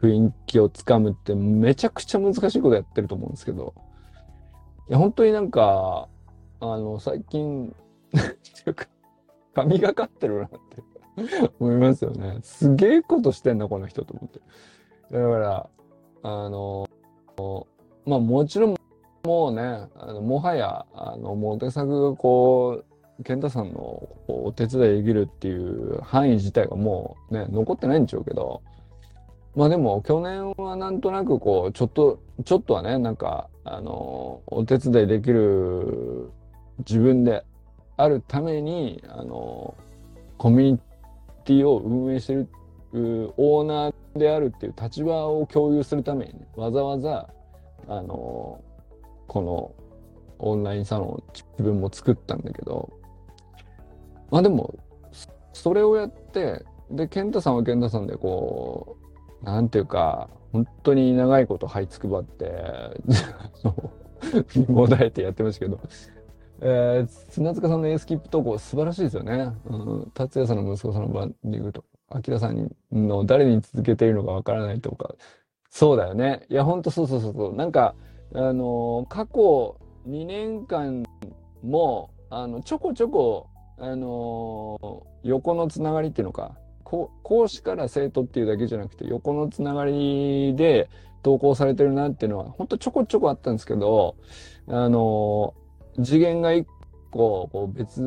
[0.00, 3.74] 雰囲気をつかむってめちゃくちゃ難しいことやってると思うんですけど、
[4.88, 6.08] いや、本当になんか、
[6.60, 7.74] あの、最近、
[8.16, 8.86] っていうか、
[9.54, 10.56] 神がかってるなって。
[11.60, 12.38] 思いますよね。
[12.42, 14.40] すげえことしてんな、この人と思って。
[15.12, 15.68] だから、
[16.22, 16.88] あの、
[18.06, 18.76] まあもちろん、
[19.24, 22.82] もうね、あのもはや、あの、もう手作がこ
[23.18, 28.62] う、健太さんのお手伝いできるっていう範囲自体がもうね、残ってないんでしょうけど、
[29.56, 36.30] まあでも去年はなんとなくこう、ちょっと、ちょっとはね、なんか、あの、お手伝いできる
[36.78, 37.44] 自分で
[37.96, 39.74] あるために、あの、
[40.36, 42.48] コミュニティを運営してる
[43.36, 47.28] オーナーであるっていう立場を共有するためにね、わざわざ、
[47.86, 48.62] あの、
[49.26, 49.74] この
[50.38, 52.90] オンラインサロンを自分も作ったんだけど、
[54.30, 54.74] まあでも、
[55.52, 58.96] それをやって、で、健太さんは健太さんでこ
[59.42, 62.52] う、なんていうか、本当に長いこと這いつくばって、
[64.68, 65.80] もだえてやってましたけど、
[66.60, 69.52] えー、砂塚さんのエースキップ投稿素晴らしいですよね。
[69.66, 75.14] うん、達也さんの息子さんのバンディングとか、明さんの誰に続けているのかわからないとか、
[75.70, 76.46] そうだよね。
[76.48, 77.54] いや、ほんとそうそうそうそう。
[77.54, 77.94] なんか、
[78.34, 81.04] あのー、過去2年間
[81.62, 83.48] も、あの、ちょこちょこ、
[83.78, 90.88] あのー、横のつながりっていうのか、講師から生徒っていうだけじゃなくて、横のつながりで
[91.22, 94.16] 投稿されてるなっていうのは、ほんとちょこちょこあったんですけど、
[94.66, 95.67] あのー、
[96.02, 96.66] 次元が一
[97.10, 98.00] 個、こう別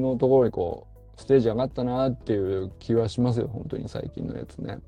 [0.00, 0.86] のところにこ
[1.16, 4.78] う、ステージ上がったなっていう気はしますよ、本当に最近のやつね。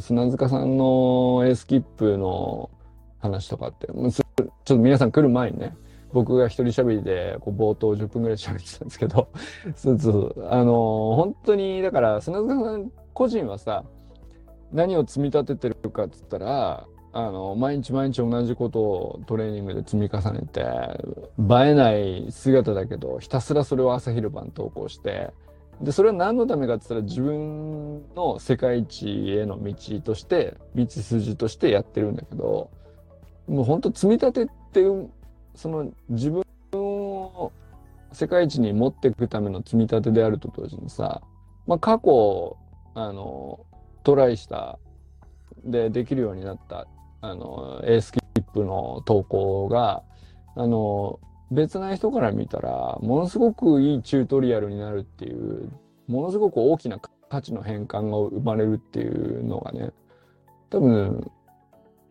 [0.00, 2.70] 砂塚さんのエースキップの
[3.18, 4.08] 話とかって、ちょ
[4.44, 5.74] っと皆さん来る前にね、
[6.12, 9.28] 僕が一人喋りで、こう、冒頭10分ぐらい喋ってたんですけど、
[9.74, 13.84] そうそう、あのー、本当に、だから、砂塚さん個人はさ、
[14.72, 20.64] 何を積み立ててるかっつったら、あの、毎日毎日同じことをトレーニングで積み重ねて、映
[21.70, 25.32] えない姿だけど、ひたすらそれを朝昼晩投稿して、
[25.80, 32.70] で、それは何のためかって言ったら自分の世界一への道として、道筋としてやってるんだけど、
[33.48, 34.84] もう本当積み立てって
[35.56, 37.52] その自分を
[38.12, 41.20] 世界一に持っていくための積み立てであると同時にさ、
[41.66, 42.56] まあ、過去
[42.94, 43.60] あの
[44.04, 44.78] トライした
[45.64, 46.86] でできるようになった
[47.20, 50.02] あのエースキップの投稿が
[50.56, 55.70] あの別な人から見たらものすごくいいチュートリアルになるっていう
[56.06, 56.98] ものすごく大きな
[57.28, 59.90] 価値の変換が生まれるっていうのがね
[60.70, 61.30] 多分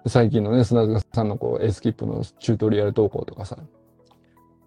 [0.05, 3.57] 最近のね、砂塚さんのこう、エスキップのチュートリアル投稿とかさ、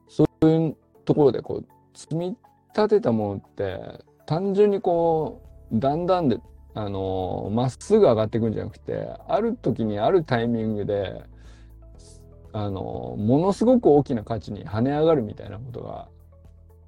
[0.09, 2.37] そういうところでこう、積み
[2.75, 6.39] 立てたものって、単純にこう、だんだんで、
[6.75, 11.23] あのま、っすぐ上がっていくんじゃなくて、ある時にあるタイミングで、
[12.53, 16.09] あのものすごく大きな価値に跳ね上がるみたいなことが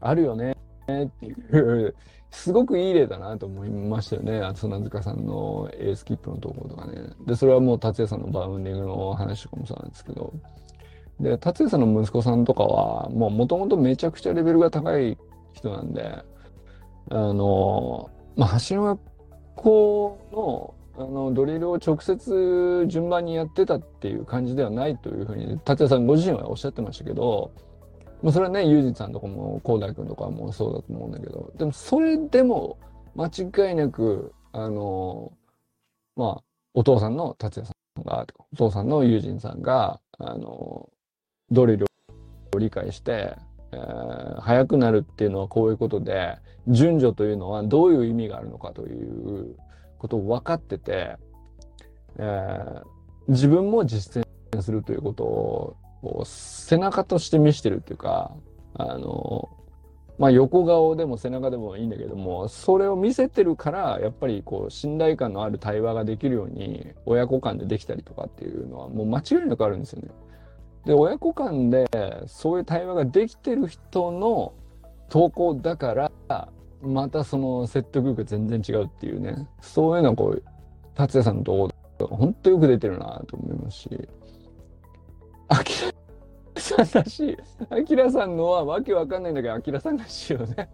[0.00, 0.54] あるよね
[0.90, 1.94] っていう
[2.34, 4.42] すごくいい例だなと思いましたよね。
[4.56, 6.94] 砂塚さんのエースキップの投稿とかね。
[7.26, 10.32] で、それはもう達也さんのバウンディングの話とかもそうなんですけど。
[11.20, 15.16] で、達也さんの息子さんとかは、もう元々めちゃくちゃレベルが高い
[15.52, 16.24] 人なんで、
[17.10, 18.98] あの、まあ、橋の
[19.56, 27.50] 校のあのドリルを直接順番にやってたっていう感じではないというふうに達也さんご自身はおっしゃってましたけど
[28.24, 32.78] まあ、それはね、ユージさんとかも、コーダイ君とかもそうだと思うんだけど、でもそれでも
[33.14, 35.30] 間違いなく、あの、
[36.16, 36.42] まあ、
[36.72, 40.88] お父さんの達也さんが、お父さんの友人さんが、あの、
[41.50, 41.84] ドリル
[42.54, 43.36] を理解して、
[43.74, 49.56] えー、速くなるっていうのはこういうことで、順序というのはどういう意味があるのかという
[49.98, 51.16] ことを分かってて、
[52.18, 52.82] えー、
[53.28, 58.32] 自分も実践するということを背中として見してるっていうか
[58.74, 59.48] あの
[60.18, 70.10] まあ横顔でも背中でもいいんだけどもそれを見せてるからやっぱりこう信頼感のある対話ができるように親子間でできたりとかっていうのはもう間違いなくあるんですよね。
[70.86, 71.86] で親子間で
[72.26, 74.52] そういう対話ができてる人の
[75.08, 76.12] 投稿だから
[76.82, 80.42] またその説得力が全然違うっていうねそういうのはこう
[80.94, 81.44] 達也さんの
[81.98, 84.08] とか本当よく出てるなと思いますし。
[85.48, 85.92] あきら
[86.60, 87.36] さんらしい。
[87.70, 90.68] あきらさんのはわけわかんないんだけど、あきらさんらしいよね。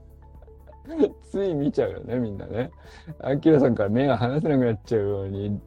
[1.31, 2.71] つい見ちゃうよね、みんなね。
[3.21, 5.61] あきらさんから目が離せなくなっちゃうように、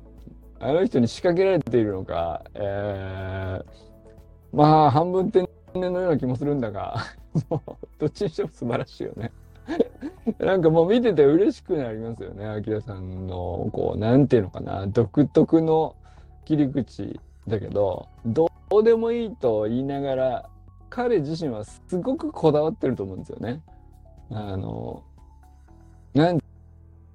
[0.59, 3.65] あの人に仕掛けられているのか、えー、
[4.53, 6.97] まあ、半分天然のような気もするんだが、
[7.49, 9.31] も うどっちにしても素晴らしいよね。
[10.37, 15.95] なんかもう見てて嬉しくなりますよね、あきらさんの、こう、なんていうのかな、独特の
[16.45, 20.49] 切り口だけど、どうでもいいと言いながら、
[20.89, 23.61] 彼自身はすごくこだわってると思うんですよね。
[24.29, 25.01] あの、
[26.13, 26.39] なん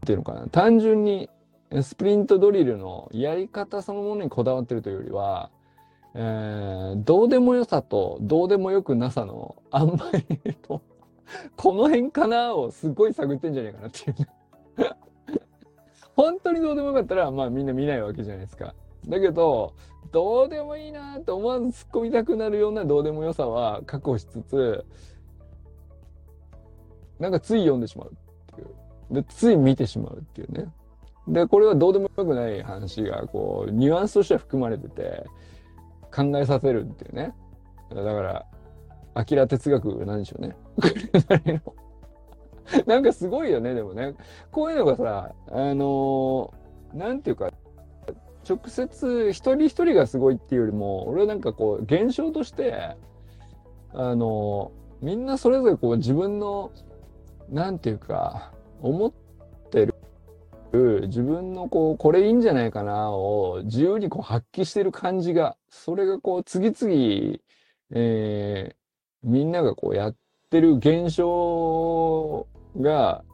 [0.04, 0.48] ていうのかな。
[0.48, 1.30] 単純に
[1.82, 5.50] スプリントドリルのやり方そのものにこだわってるというよりは、
[6.20, 10.82] えー、どうでもよさとどうでもよくなさのあんまりと、
[11.56, 14.16] この辺かなをすごい探ってんじゃないかなっていう
[16.16, 18.74] 本当にどうでもよかったら、まあみんな見ないわけじゃないですか。
[19.06, 19.74] だけど、
[20.10, 24.84] どうでもいいなって思わず突っ込みたくなるようなどうでもよさは確保しつつ、
[27.20, 28.12] なんかつい読んでしまう
[28.52, 28.68] っていう。
[29.12, 30.66] で、つい見てしまうっていうね。
[31.28, 35.24] で、これはどうでもよくない話が、こう、ニュアンスとしては含まれてて、
[36.14, 37.34] 考えさせるっていうね。
[37.90, 38.46] だから、
[39.14, 40.56] アキラ哲学なんでしょうね。
[42.86, 44.14] なんかすごいよね、でもね。
[44.50, 47.50] こういうのがさ、あのー、なんていうか、
[48.48, 52.96] 直接一人一人がすごいっていうよりも、俺はなんかこう、現象として、
[53.92, 56.70] あの、みんなそれぞれこう自分の、
[57.50, 59.12] なんていうか、思っ、
[60.72, 67.38] 自分のこう、これいいんじゃないかなを自由にこう発揮してる感じが、それがこう、次々、
[67.90, 68.76] えー、
[69.22, 70.16] みんながこうやっ
[70.50, 72.46] てる現象
[72.76, 73.24] が、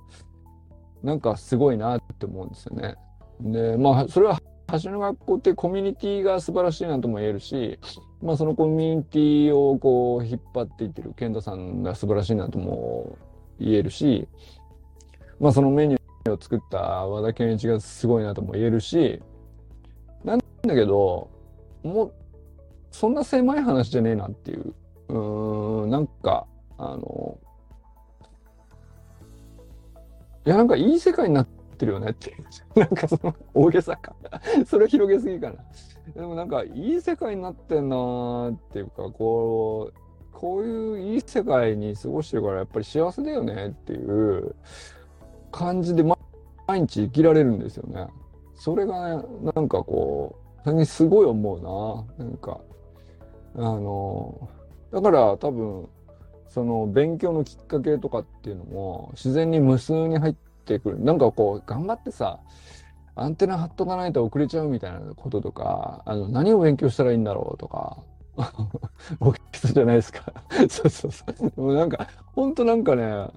[1.02, 2.94] なんかすごいなって思うんですよね。
[3.40, 4.40] で、まあ、それは
[4.82, 7.78] 橋の学校ってコミュニティが素晴らしいなとも言えるし、
[8.22, 13.18] まあそのコミュニティをこう引っ張っていってる健太さんが素晴らしいなとも
[13.60, 14.26] 言えるし、
[15.38, 19.22] まあそのメニューを作った和田健一がすごいなとも言えるし、
[20.24, 21.30] なんだけど、
[21.82, 22.14] もう、
[22.90, 24.74] そんな狭い話じゃねえなっていう。
[25.08, 26.46] うん、なんか、
[26.78, 27.38] あの、
[30.46, 32.34] いや、なんかいい世界になってるよねって。
[32.74, 34.14] なんかその大げさか。
[34.66, 35.56] それ広げすぎかな。
[36.14, 44.54] でもなんかいい世界になってんなーっていうか、こう、こういういい世界に過ごしてるからやっぱり幸せだよねっていう
[45.50, 46.02] 感じで
[46.66, 48.06] 毎日生きられるんですよね。
[48.54, 49.22] それがね、
[49.54, 52.24] なんかこう、最近すごい思うな。
[52.24, 52.60] なんか、
[53.56, 54.48] あの、
[54.92, 55.88] だから多分、
[56.48, 60.34] その勉強のきっかけとかっていうのも自然に無数に入っ
[60.64, 61.00] てくる。
[61.00, 62.38] なんかこう、頑張ってさ、
[63.16, 67.98] アンテナ張っとかないと遅れちゃうみたいなこととか、あの、何を勉強したらいいんだろうとか、
[69.20, 70.32] 大きさじゃないですか。
[70.68, 71.50] そうそうそう。
[71.50, 73.28] でもなんか、ほんとなんかね、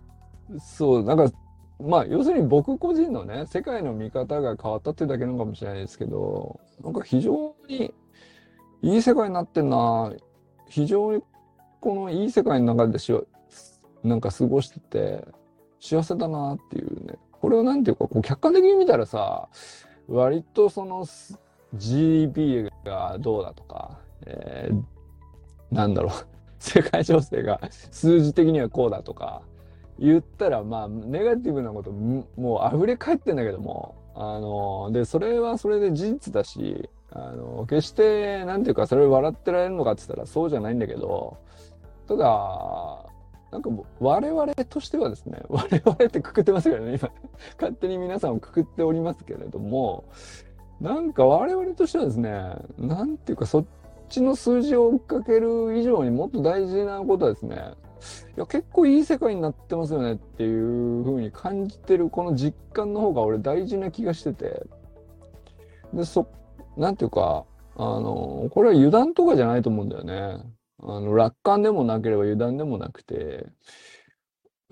[0.59, 1.31] そう、なんか、
[1.79, 7.93] まあ、要するに僕個人のね、世界の見方が変わったっていうだけなのかもしれないですけど、なんか非常に
[8.81, 10.11] いい世界になってんな、
[10.67, 11.21] 非常に
[11.79, 13.13] このいい世界の中でし
[14.03, 15.25] なんか過ごしてて
[15.79, 17.15] 幸せだなっていうね。
[17.31, 19.47] これをなんていうかこう客観的に見たらさ
[20.07, 21.05] 割とその
[21.75, 26.11] GDP がどうだとか、えー、なんだろう。
[26.59, 27.61] 世界情勢が
[27.91, 29.43] 数字的にはこうだとか
[29.99, 41.37] 言ったらまあネガティブなこともう溢れ返ってんだけどもあのでそれはそれで事実だしあの決してなんていうかそれ笑ってられるのかって言ったらそうじゃないんだけど
[42.07, 43.05] ただ、
[43.51, 43.69] なんか
[43.99, 47.11] 我々としてはですね、 我々ってくくってますけどね、今、
[47.59, 50.05] 勝手に皆さんをくくっておりますけれども、
[50.79, 52.31] なんか我々としてはですね、
[52.77, 53.65] なんていうかそっ
[54.09, 57.73] ちの数字を追っかける以上にもっと大事なことはですね、
[58.35, 64.63] いや結構いい世界になってますよねっていう風に感じてるこの実感の方が俺大事な気がしてて、
[65.93, 66.27] で、そ、
[66.75, 67.45] なんていうか、
[67.75, 70.43] あの、これは油断とかじゃないと思うんだよね。
[70.83, 73.47] あの、楽観でもなければ油断でもなくて、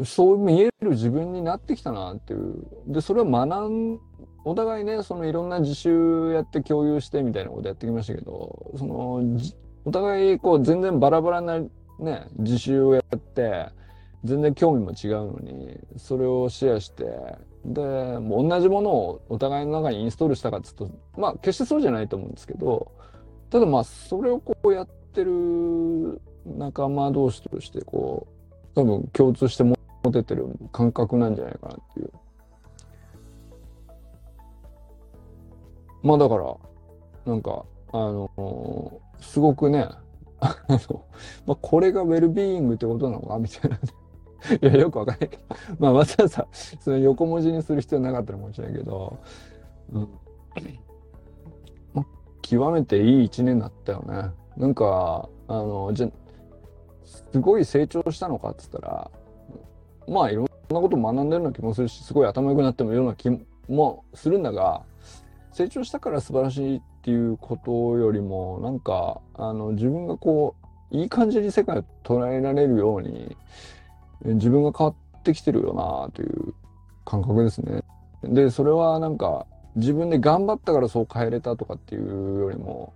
[0.03, 2.65] そう見える自分になってきたなっていう。
[2.87, 3.99] で、それは学ん、
[4.43, 9.23] お互いね、そのいろんな自習やって共有してみたいなことやってきましたけど、その、
[9.85, 11.59] お互いこう全然バラバラな
[11.99, 13.67] ね、自習をやって、
[14.23, 17.05] 全然興味も違うのに、それをシェアして、
[17.65, 17.81] で、
[18.19, 22.91] もう同じものをお互いの中にインストールしたかっつうと、まあ決してそうじゃないと思うんですけど、
[23.49, 28.27] ただまあそれをこうやって、る仲間同士としてこ
[28.75, 29.77] う多分共通して持
[30.11, 32.11] ててる感覚なんじゃないかなっていう。
[36.03, 36.55] まあだから
[37.25, 39.87] なんかあのすごくね
[40.39, 41.05] あの、
[41.45, 45.29] まあ、これがウェルビーイングってことなのかみたいな、いやよくわかんない。
[45.29, 45.43] けど
[45.79, 49.19] まあわざわざその横文字にする必要なかったかもしれないけど、
[49.91, 50.09] うん、
[51.93, 52.05] まあ、
[52.41, 54.31] 極めていい一年だったよね。
[54.57, 56.09] なんか、あの、じゃ、
[57.03, 59.11] すごい成長したのかっつったら、
[60.07, 63.29] まあいろんなこと学んでるような気もするし、すごい頭良くなってもいるような気
[63.67, 64.83] もするんだが、
[65.51, 70.55] 成長したから素晴らしいっていうことよりも、なんか、あの、自分がこ
[70.91, 73.37] う、いい感じに世界を捉えられるように、
[74.23, 76.55] 自分が変わってきてるよなという
[77.05, 77.83] 感覚ですね。
[78.23, 79.45] で、それはなんか、
[79.75, 82.93] 自分で頑張ったからそう変えれたとかっていうよりも、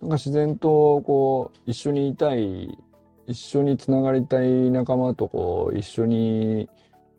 [0.00, 2.78] なんか自然とこう一緒にいたい
[3.26, 6.68] 一緒につながりたい仲間とこう一緒に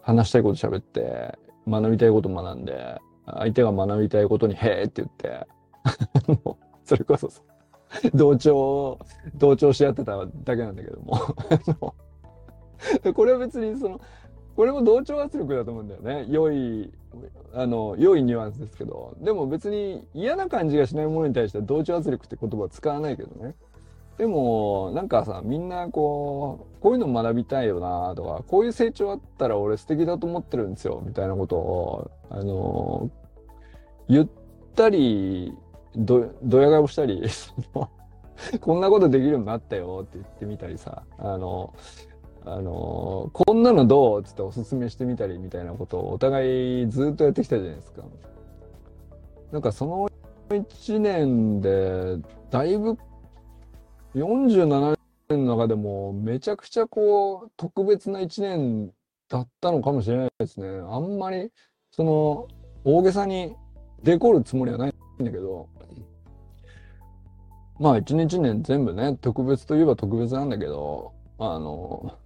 [0.03, 1.37] 話したいこと喋って
[1.67, 5.47] 学びたいこと学んで相手が学びたいことに「へえ」って言って
[6.83, 7.41] それこそさ
[8.13, 8.99] 同調
[9.35, 11.15] 同調し合ってただけなんだけども。
[13.13, 13.99] これは別にその
[14.55, 16.25] これも同調圧力だと思うんだよね。
[16.29, 16.91] 良い
[17.53, 19.15] あの良いニュアンスですけど。
[19.19, 23.55] でも別に嫌な感じがしないものに対しては同調圧力って言葉は使わないけどね。
[24.17, 33.11] でもなんかさみんなこうこういうの学びたいよなとかこういう成長あったら俺素敵だと思ってるんですよみたいなことをあの
[34.07, 34.27] 言っ
[34.75, 35.53] たり
[35.95, 37.23] どどや顔したり
[38.59, 41.73] こんなことできるようになったよって言ってみたりさあの
[42.45, 48.03] あのこんなのどうっつっておすすめしてみたりみたいなことをお互いずっとやってきたじゃないですか。
[49.51, 50.07] なんかその
[50.49, 52.17] 1年で
[52.51, 52.97] だいぶ
[54.13, 54.97] 47
[55.29, 58.91] 年の中でもめちゃくちゃこう特別な1年
[59.27, 60.67] だったのかもしれないですね。
[60.67, 61.51] あんまり
[61.91, 62.47] その
[62.83, 63.55] 大げさに
[64.03, 65.67] デコるつもりはないんだけど
[67.79, 72.17] まあ一日年全部ね特別といえば特別なんだけどあの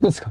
[0.00, 0.30] ですか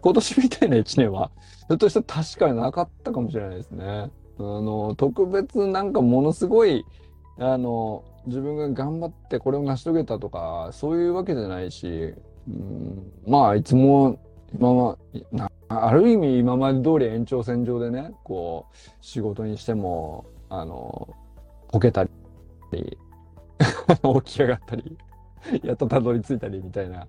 [0.00, 4.10] 今年みたいな1年はひょっとしたら確かになかったかもしれないですね。
[4.38, 6.84] あの特別なんかものすごい
[7.38, 12.14] あの自分が頑張ってこれを成し遂げたとかそういうわけじゃないし、
[12.48, 14.18] うん、まあいつも
[14.54, 21.08] 今まある意味今まで通り延長線上でねこう仕事にしてもあの
[21.68, 22.10] こけたり
[24.24, 24.96] 起き上がったり
[25.62, 27.06] やっとたどり着いたりみたいな。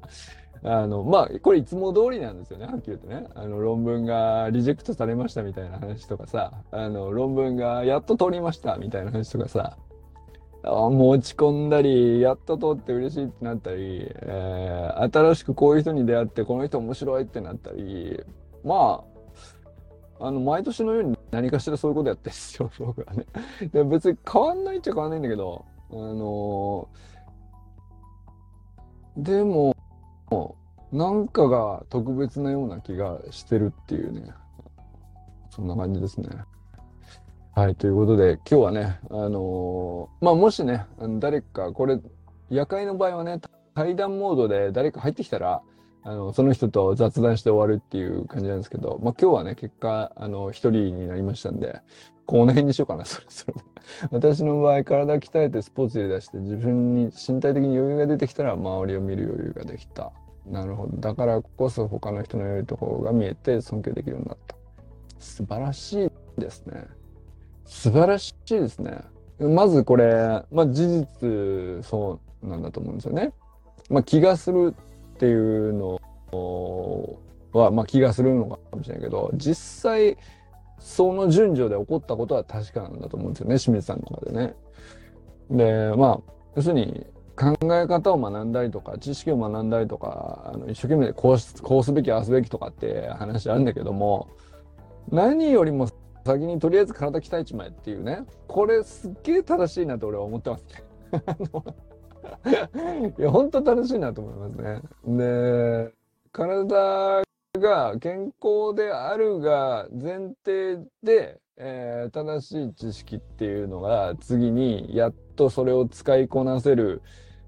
[0.63, 3.27] あのまあこれいつも通りなんですよねはっきり言ってね。
[3.35, 6.51] あの論文がリジェクトされましたみたいな話とかさ。
[6.71, 9.77] あの論文がやっと通りましたみたいな話とかさ。
[10.63, 18.23] あもう落ち込んだりやっと通って嬉しいってなったり、えー、新しくこういう人に出会ってこの人面白いってなったり。
[18.63, 19.16] まあ
[20.19, 23.25] あの毎年のように何かしらそういうことやってるんですよ僕はね。
[23.71, 29.75] で別に変わんないっちゃ変わんないんだけどあのー、でも
[30.91, 34.33] なんかが特別なような気がしてるっていうね
[35.49, 36.29] そんな感じですね。
[37.55, 40.85] はい、ということで、今日はね、あのー、まあ、もしね、
[41.17, 41.99] 誰か、これ、
[42.51, 43.41] 夜会の場合はね、
[43.73, 45.63] 対談モードで誰か入ってきたら、
[46.07, 51.81] あの、その人と雑談して終わるっていう感じなんですけど、まあ、今日はね、結果、あの、一人になりましたんで、
[52.25, 53.53] この辺にしようかな、それそれ。
[54.11, 60.13] 私の場合、体鍛えてスポーツで出して、自分に身体的に余裕が出てきたら、周りを見る余裕ができた。
[60.45, 60.95] なるほど。
[60.95, 64.55] だからこそ他の人の良いところが見えて尊敬できるようになった。
[65.19, 66.85] 素晴らしいですね。
[67.65, 69.01] 素晴らしいですね。
[69.39, 73.33] まずこれ、まあ事実そうなんだと思うんですよね。
[73.89, 74.73] まあ気がする
[75.17, 75.99] っていうの
[77.51, 80.17] は、まあ気がするのかもしれないけど、実際、
[80.79, 84.55] その順序で起こったことは確かなんだと思うんですよね、清水さんの中でね。
[85.49, 87.05] で、まあ、要するに
[87.35, 94.27] 考え方を学んだりとか、知識を学んだりとか、あの一生懸命こうしこうすべき、ああすべきとかって話あるんだけども、
[95.09, 95.89] 何よりも
[96.27, 100.83] 先にとりあえず体鍛えちまえっていうねこれすっげえ正しいなと俺は思ってますね
[103.17, 104.81] いや本当正しいなと思いますね
[105.17, 105.91] で
[106.31, 107.23] 体
[107.59, 117.01] が健康であるが前提で、えー、正しい知識っていうのが次にやっとそれを使いこなせる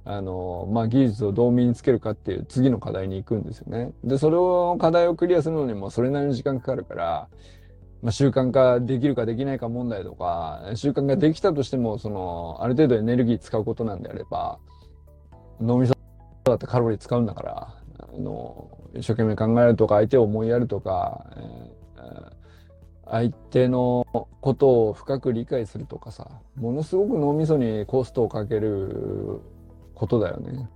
[0.05, 3.91] あの、まあ、技術をどう身につけるかっていう次の課題に行くんですよね。
[4.03, 7.27] で、それを課題をクリアするのにもそれなりの時間かかるから、
[8.01, 14.59] まあ、習慣化できるかできないか問題とか、習慣ができたとしても、その、ある程度エネルギー使うことなんであれば、
[15.59, 15.93] 脳みそ
[16.45, 22.33] だってカロリー使うんだから、あの、一生懸命考えるとか、相手を思いやるとか、えー、
[23.05, 24.05] 相手の
[24.39, 29.41] ことを深く理解するとかさ、ものすごく脳みそにコストをかける
[29.93, 30.69] ことだよね。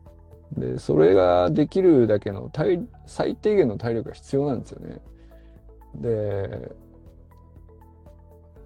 [0.57, 2.51] で、それができるだけの
[3.05, 4.99] 最低限の体力が必要なんですよね。
[5.95, 6.71] で、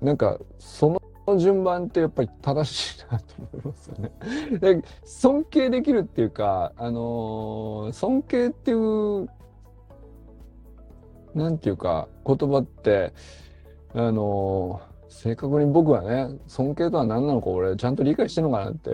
[0.02, 0.90] なんかそ
[1.28, 4.12] の順番ってやっぱり正しいなと思いますよね。
[4.60, 9.30] で尊敬できるっていうか、あのー、尊敬っていう
[11.36, 13.14] なんていうか言葉って
[13.94, 18.92] あのー、正確に僕はね尊敬とは何なのか俺ちゃんと理解してるのかなって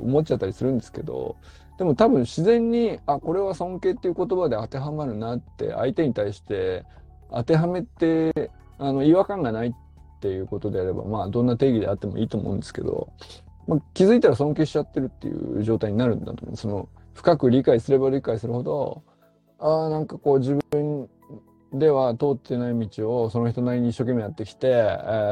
[0.00, 1.36] 思っちゃったりするんですけど
[1.78, 6.84] でも多分自然にあこれは尊敬っていう言葉で当てはまるなって相手に対して
[7.30, 9.72] 当てはめてあの違和感がないっ
[10.24, 13.12] っていうことであれば、まあ、どんな定義であってもいいと思うんですけど、
[13.68, 16.56] まあ、気づいたら尊敬しちゃってるっていう状態になるんだと思う。
[16.56, 19.02] その、深く理解すれば理解するほど、
[19.58, 21.10] ああ、なんかこう自分
[21.74, 24.72] では通ってない道をその人なりに一生懸命やってきて、え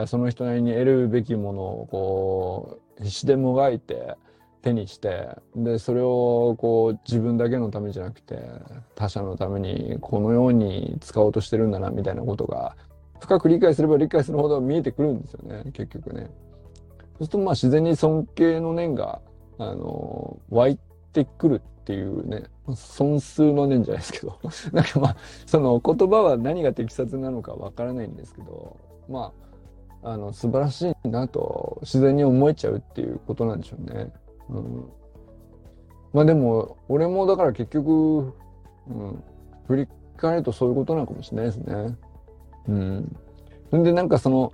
[0.02, 4.16] ー、その人なりに得るべきものをこう必死でもがいて
[4.60, 8.38] 手にしてでそれをこう自分だけのためじゃなくて
[8.94, 12.76] 他者のためにこのように使おうとしてるんだなみたいなことが
[13.22, 16.22] 深く理解すれば理解するほど見えてくるんですよね結局ね。
[16.22, 16.28] そう
[17.18, 19.20] するとまあ自然に尊敬の念が
[19.58, 20.78] あの湧い
[21.12, 22.44] てくるっていうね
[22.74, 24.38] 損数の念じゃないですけど
[24.72, 25.16] なんかまあ
[25.46, 28.76] その言葉は何が適切なのかわからないんですけど
[29.08, 29.32] ま
[30.02, 34.12] ああの素晴らしいなと自然に思えちゃうっていうことなんでしょうね。
[34.48, 34.90] うん、
[36.12, 38.34] まあでも俺もだから結局、
[38.88, 39.22] うん、
[39.68, 41.96] 振り返るとそういうことなのかもしれないですね。
[42.68, 43.16] うん。
[43.72, 44.52] でなんかその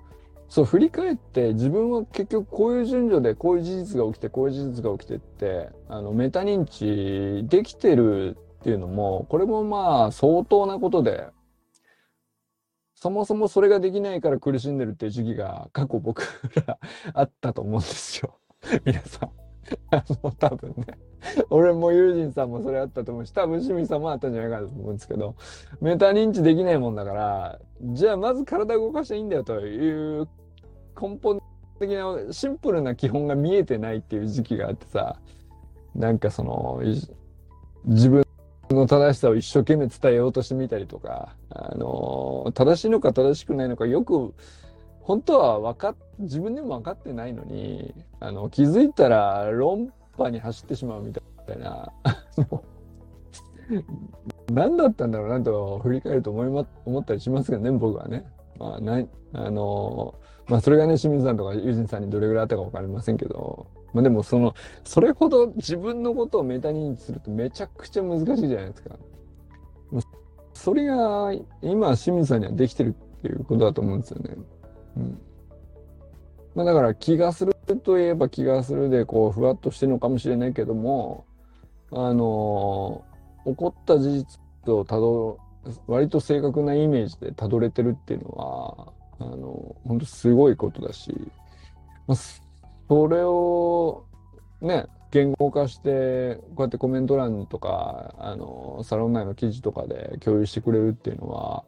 [0.49, 11.27] そう振り返って自分は結局こういう順序でこういう事実が起きてこういう事実が起きてってあのメタ認知できてるっていうのもこれもまあ相当なことで
[12.95, 16.23] そもそもそれができないから苦しんでるっていう時期が過去僕
[16.67, 16.79] ら
[17.13, 18.39] あったと思うんですよ
[18.85, 19.48] 皆さん。
[19.91, 20.87] あの多分ね。
[21.51, 25.35] 俺もユージンさんもそれあったと思うし多分清水さんもあったんじゃないかと思うんですけど
[25.81, 30.29] メタ認知できないもんだからじゃあまず体動かしていいんだよという
[31.01, 31.41] 根本
[31.81, 35.19] 的なシンプルな基本が見えてないっていう時期があってさ
[35.95, 36.81] なんかその
[37.85, 38.25] 自分
[38.71, 44.35] の正しさを一生懸命伝えようとしてみたりとかあの正しいのか正しくないのかよく
[45.09, 51.23] 本当は分かっ自分でも分かってないのにあの気づいたら論破に走ってしまうみた
[51.55, 51.91] いな
[54.53, 58.27] 何だったんだろうなと振り返ると思い、ま、思ったりしますけどね僕はね。
[58.59, 60.15] まあ、ないあの
[60.49, 68.97] まあそれがね清水さんとかユージンさんにどれぐらいあったか分かりませんけど、まあ、でもそのそれほど自分のことをメタ認知するとめちゃくちゃ難しいじゃないですか。
[70.53, 71.33] それが
[71.63, 74.37] 今清水さんにはできてるっていうことだと思うんですよね。
[74.99, 75.19] うん。
[76.55, 81.25] まあ、だから気がするといえば気がするでこうふわっとしてるのかもしれないけども
[81.93, 83.05] あの
[83.47, 84.41] 起こった事実
[84.73, 85.39] をたど
[85.87, 91.15] 割と正確なイメージでたどれてるっていうのはあの本当すごいことだし、
[92.07, 92.19] まあ、
[92.89, 94.05] それを
[94.61, 101.65] ね言語化してこうやってコメント欄とかあのサロン内の記事とかで共有してくれるっていうのは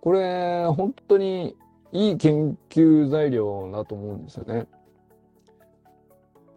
[0.00, 1.56] これ本当に
[1.92, 4.66] いい研究材料だと思うんですよね。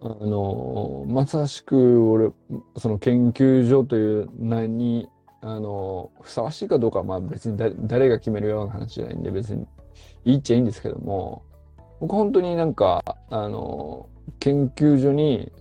[0.01, 2.29] あのまさしく俺
[2.77, 5.07] その研究所という名に
[5.41, 9.65] あのふさわしいかどうかはまあ別に誰が決めるような話じゃないんで別に
[10.25, 11.43] いいっちゃいいんですけども
[12.01, 14.09] 僕本当になんかあの
[14.39, 15.51] 研究所に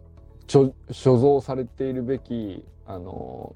[0.49, 3.55] 所蔵されているべきあの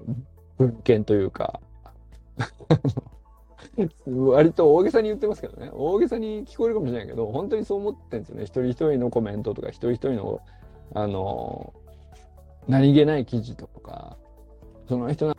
[0.57, 1.59] 文献というか
[4.07, 5.69] 割と大げさに言ってますけどね。
[5.73, 8.43] 大げさに聞こえるかもしれないけど本当にそう思ってるんですよね。
[8.43, 10.41] 一人一人のコメントとか一人一人の
[10.93, 11.73] あの
[12.67, 14.17] 何気ない記事とか
[14.87, 15.35] その人な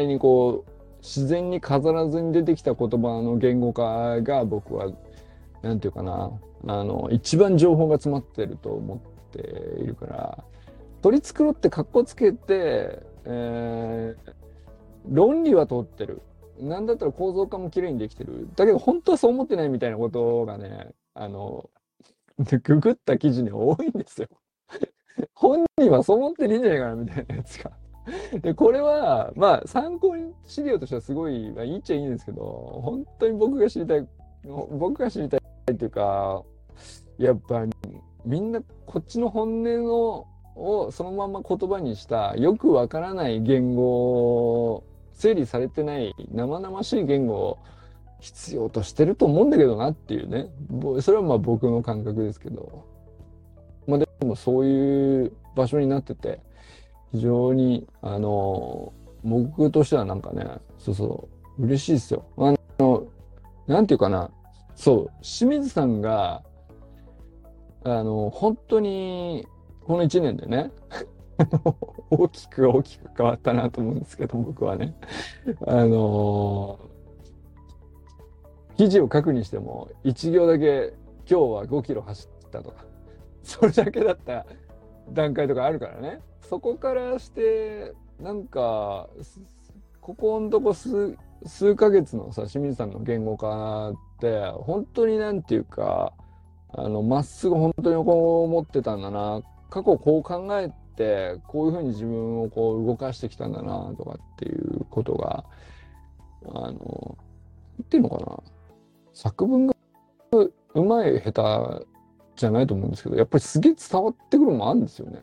[0.00, 0.70] りにこう
[1.00, 4.86] 自然に飾らずに出てきた言葉の言語化が僕は
[5.62, 6.30] 何て言うかな
[6.68, 9.40] あの一番情報が詰まってると思って
[9.82, 10.44] いるから
[11.02, 14.32] 取り繕って格好つけて、えー、
[15.08, 16.22] 論理は通ってる。
[16.62, 18.48] なんだったら構造化も綺麗にできてる。
[18.56, 21.68] だけど本当はそう思ってないみたいなことがね、あの、
[22.38, 24.28] ググった記事に多いんですよ。
[25.34, 27.72] 本人はそう思ってねえんじゃないかなみたいなやつが。
[28.40, 34.08] で、これは、まあ、参考資料としてはすごい、まあ、いいっちゃいいんですけど、本当に僕が知りたい、
[34.70, 35.40] 僕が知りたい
[35.72, 36.42] っていうか、
[37.18, 37.64] やっぱ
[38.24, 44.84] みんなこっちの本音のをそのまま言葉にしたよくわからない言語
[45.14, 47.58] 整理されてない生々しい言語を
[48.20, 50.48] 必要としてると思うんだけどなっていうね。
[51.00, 52.84] それはまあ僕の感覚ですけど。
[53.86, 56.40] まあでもそういう場所になってて
[57.12, 58.92] 非常にあの
[59.24, 60.46] 僕としてはなんかね
[60.78, 62.24] そうそう嬉しいですよ。
[62.36, 63.06] あの
[63.66, 64.30] なんていうかな。
[64.74, 66.42] そう清水さんが
[67.84, 69.46] あの本当に
[69.84, 70.70] この1年でね
[72.10, 74.94] 大きく大きく変わったなと思うんですけど、僕はね。
[75.66, 80.94] あのー、記事を書くにしても、1行だけ
[81.28, 82.84] 今日は5キロ走ったとか、
[83.42, 84.46] それだけだった
[85.10, 86.20] 段階とかあるからね。
[86.42, 89.08] そこからして、なんか、
[90.00, 91.16] ここのとこ数、
[91.46, 96.12] 数ヶ月のさ、清水さんの言語化って、本当になんていうか、
[96.68, 99.42] あの、まっすぐ本当にこう思ってたんだな。
[99.70, 105.44] 過去こう考えってこういうふうに自分をこう動かしてきたんだなとかっていうことが
[106.46, 107.16] あの
[107.88, 108.38] ていうのかな。
[109.14, 109.74] 作文が
[110.74, 111.32] うまい下
[111.80, 111.86] 手
[112.36, 115.22] じゃないと思うんですけど、やっぱりすげえ伝わってくるのもあるんですよね。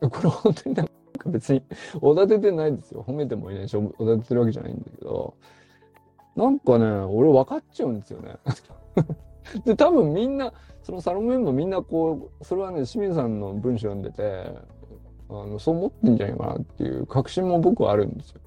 [0.00, 0.92] これ本当になんか
[1.28, 1.62] 別に
[2.00, 3.04] おだててないんですよ。
[3.06, 5.34] 褒めてもいないし、おだててるわけじゃないんだけど、
[6.34, 8.36] なんかね、俺分かっちゃうんですよね。
[9.66, 14.54] で、多分みんな、そのサロンメンバーみんなこう、それはね、清水さんの文章読んでて、
[15.32, 18.40] あのそう思ってんじゃないかなっていう確信も僕はあるんですよ。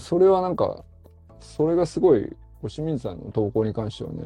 [0.00, 0.84] それはなんか、
[1.40, 4.22] それがすごい、清水さんの投稿に関してはね、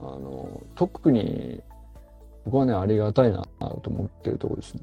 [0.00, 1.62] あの、特に
[2.44, 4.82] 僕はね、ありがたいなと思ってるところですね。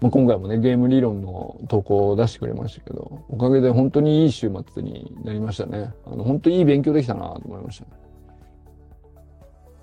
[0.00, 5.94] まあ、今回もね、ゲーム理論の投稿を出してくれましたけど、おかげで本当にいい週末になりましたね。
[6.04, 7.90] あの、本当にいい勉強できたなと思いましたね。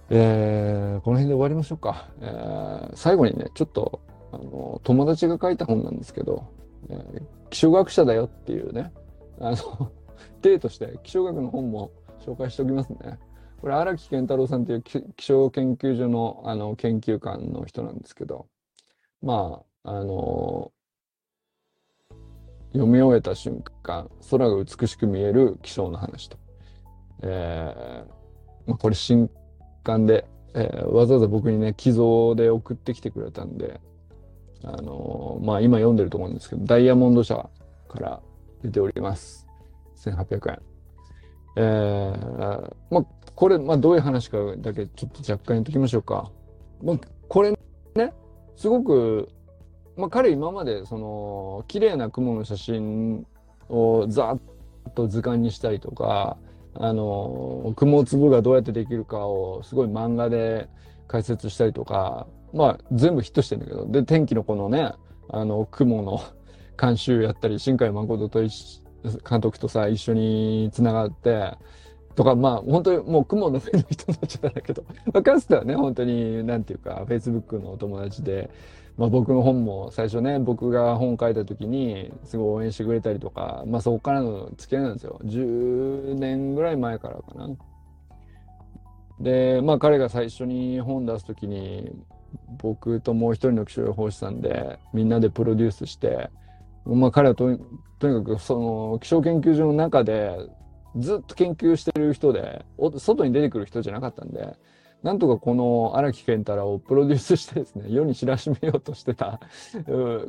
[0.09, 2.09] えー、この辺で終わりましょうか。
[2.19, 4.01] えー、最後にね、ちょっと、
[4.31, 6.47] あの、友達が書いた本なんですけど、
[6.89, 8.91] えー、気象学者だよっていうね、
[9.39, 9.91] あの、
[10.41, 13.19] 例として気象学の本も紹介しておきますね。
[13.59, 18.47] これ荒木健太郎さんという気象研究所のあの研究官の人なんですけど、
[19.21, 20.71] まあ、あの
[22.73, 26.37] 読み終えた瞬間、空が美しく見える気象の話と。
[27.21, 29.29] えー、まあ、これ新
[29.83, 33.81] 刊で、えー、わざわざ僕にね、寄贈で送ってきてくれたんで、
[34.63, 37.49] あのー、まあ今読んでると思うんですけど、ダイヤモンド社
[37.87, 38.21] から
[38.63, 39.47] 出ております。
[39.97, 40.61] 1800円。
[41.57, 43.05] えー、まあ、
[43.35, 46.31] これ、まあ、どういう話かだけちょっと若干言っときましょうか。
[46.81, 46.97] まあ、
[47.27, 47.51] これ
[47.95, 48.13] ね、
[48.55, 49.29] すごく、
[49.97, 53.25] まあ、彼今まで、その、綺麗な雲の写真
[53.69, 56.37] をざっと図鑑にしたりとか、
[56.75, 60.69] あの、雲粒がどうやってできるかをすごい漫画で
[61.07, 64.93] 解説したりとか、まあ、全部ヒットしてんだけど、で、天気のこのね、
[65.29, 66.21] あの、雲の
[66.79, 68.39] 監修やったり、新海誠と
[69.29, 71.53] 監督とさ、一緒に繋がって、
[72.15, 74.83] とか、まあ、本当にもう雲の上の人になっちゃったんだけど、
[75.13, 78.49] まあ、かつてはね、本当に、なんていうか、Facebook のお友達で、
[78.97, 85.19] まあ僕の本も最初ね、僕が本書いた時に、すごい応援してくれたりとか、まあそこからの付き合いなんですよ。
[85.23, 87.49] 10年ぐらい前からかな。
[89.19, 91.91] で、まあ彼が最初に本出す時に、
[92.61, 96.29] 僕ともう一人の気象予報士さんで、みんなでプロデュースして、
[96.85, 97.59] まあ彼はとに
[97.99, 100.35] かくその気象研究所の中で
[100.97, 102.65] ずっと研究してる人で、
[102.97, 104.55] 外に出てくる人じゃなかったんで、
[105.03, 109.39] なんとかこの荒木健太郎をプロデュースしてですね、世に知らしめようとしてた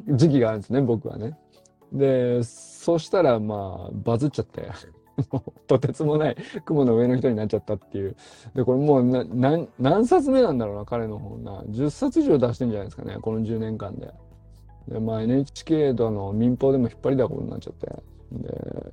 [0.09, 1.37] 時期があるんですね、僕はね。
[1.93, 4.71] で、そしたらまあ、バズっちゃって、
[5.67, 8.17] とてつもない雲の上の人になっちゃったっていう。
[8.55, 11.63] で、これもうな何何冊目なんだろうな、彼の本な。
[11.69, 14.13] 10冊以上出してんじゃないですかね、この10年間で。
[14.89, 17.87] で、まあ NHK との民放でも引っ張りだことになっちゃって。
[18.33, 18.93] で、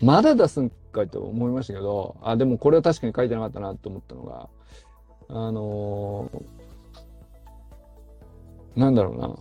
[0.00, 4.48] まだ出すんかいと思いましたけど、あ、でもこれは確かに書いてなかったなと思ったのが、
[5.28, 9.34] あのー、なんだろうな。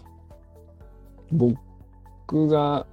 [1.31, 2.85] 僕が、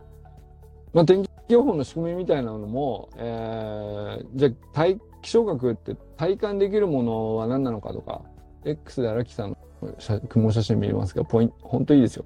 [0.92, 8.22] まあ、天気予報の仕組みみたいなのも、えー、じゃあ、体気象学って体感できるものは何なのかとか、
[8.64, 12.24] X で荒木さんの雲写真見れますが、ポイント、本当いいですよ。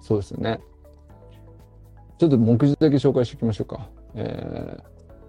[0.00, 0.60] そうですよね。
[2.18, 3.88] ちょっと目次だけ紹介しておきましょうか。
[4.14, 4.82] えー、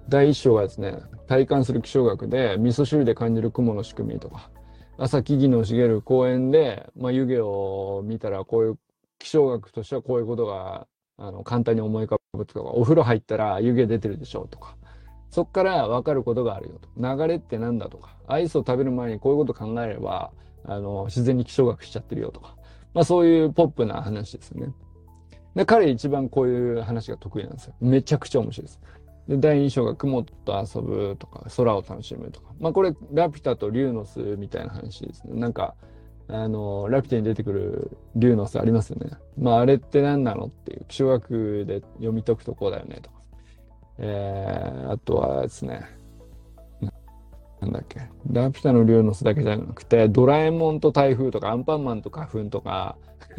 [0.09, 4.51] 第1章がですね、体感する気象学で、味噌汁で感じる雲の仕組みとか、
[4.97, 8.79] 朝木々の茂る公園で、まあ、湯気を見たら、こういう
[9.19, 10.87] 気象学としてはこういうことが
[11.18, 14.76] あの簡単に思い浮かぶとか、お風呂入ったら湯気出てるでしょうとか、
[15.30, 16.89] そこから分かることがあるよと。
[16.97, 20.32] 流れって何だとか、アイスを食べる前にこういうこと考えれば、
[20.66, 22.55] あの自然に気象学しちゃってるよとか、
[22.93, 24.74] まあそういうポップな話ですね。
[25.55, 27.76] で、彼一番こういう話が得意なんですよ。
[27.82, 28.80] めちゃくちゃ面白いです。
[29.28, 32.53] で、第2章が雲と遊ぶとか、空を楽しむとか。
[32.59, 35.39] まあこれ、ラピュタとリューノスみたいな話ですね。
[35.39, 35.76] なんか、
[36.32, 39.11] あの、ラピュタに出てくるリューノスありますよね。
[39.38, 43.17] まああれって何なのっていう、気象学で読み解くとこうだよねとか。
[43.97, 45.86] えー、あとはですね、
[47.59, 47.99] なんだっけ、
[48.32, 52.97] ラピュタのリューノスだけじゃなくて、ドラえもんと台風とか、アンパンマンと花粉とか、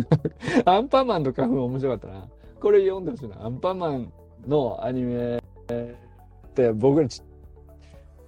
[0.65, 2.29] アンパンマンと花粉面白かったな。
[2.61, 3.45] これ読んでほしいな。
[3.45, 4.13] アンパンマン
[4.47, 5.41] のアニメっ
[6.55, 7.23] て僕らち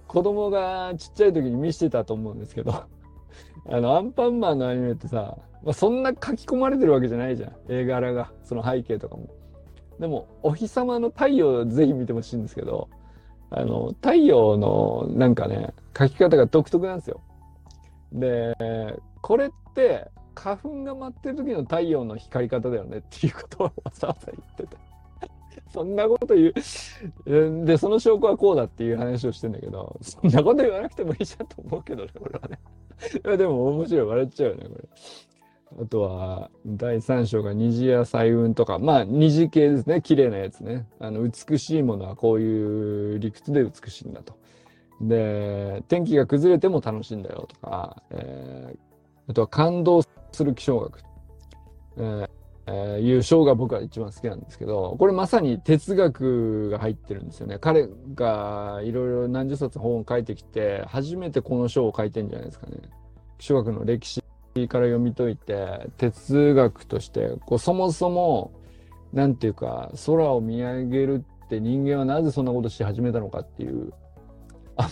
[0.07, 2.85] 子供がちっちゃい時に見せてたと思うんですけど
[3.67, 7.53] あのアンパンマンのアニメってさ、まあ、そんな書き込まれてるわけじゃないじゃん。
[7.67, 8.31] 絵柄が。
[8.43, 9.27] その背景とかも。
[9.99, 12.89] でもお日様の太陽ぜひ見てほしいんですけど
[13.49, 17.21] あの太陽のなんかね書き方が独特なんですよ。
[18.11, 18.53] で
[19.21, 24.77] これって花粉が舞ってる時の太陽の光り方だよねっていうことをわざわざ言ってて。
[25.75, 26.53] そんなこと言う。
[27.65, 32.59] で、その証拠はこうだっていう話をしてんだけど、そんなこと言わなくてもいいじゃんと思うけどね、これはね。
[33.25, 35.83] いやでも面白い、笑っちゃうよね、これ。
[35.83, 40.01] あとは、第3章が虹や彩雲とか、まあ、虹系ですね。
[40.01, 40.87] 綺麗なやつね。
[40.99, 44.37] あの、美しいものはこういう理屈で美しいんだと。
[45.01, 50.01] で、天気が崩れても楽しいんだよとか、えー、あとは感動
[50.31, 51.01] する気象学、
[51.97, 57.59] えーえー、いう章が僕は一番好きなんですけど、これまさに哲学が入ってるんですよね。
[57.59, 62.77] 彼がいろいろ何十冊本を書いてきて、初めてこの章を書いてんじゃないですかね。
[63.37, 64.21] 気象学の歴史
[64.67, 68.51] から読み解いて、哲学として、こうそもそも、
[69.13, 73.93] なんていうか、空を見上げるって人間はなぜそんなことし始めたのかっていう、
[74.75, 74.89] あ、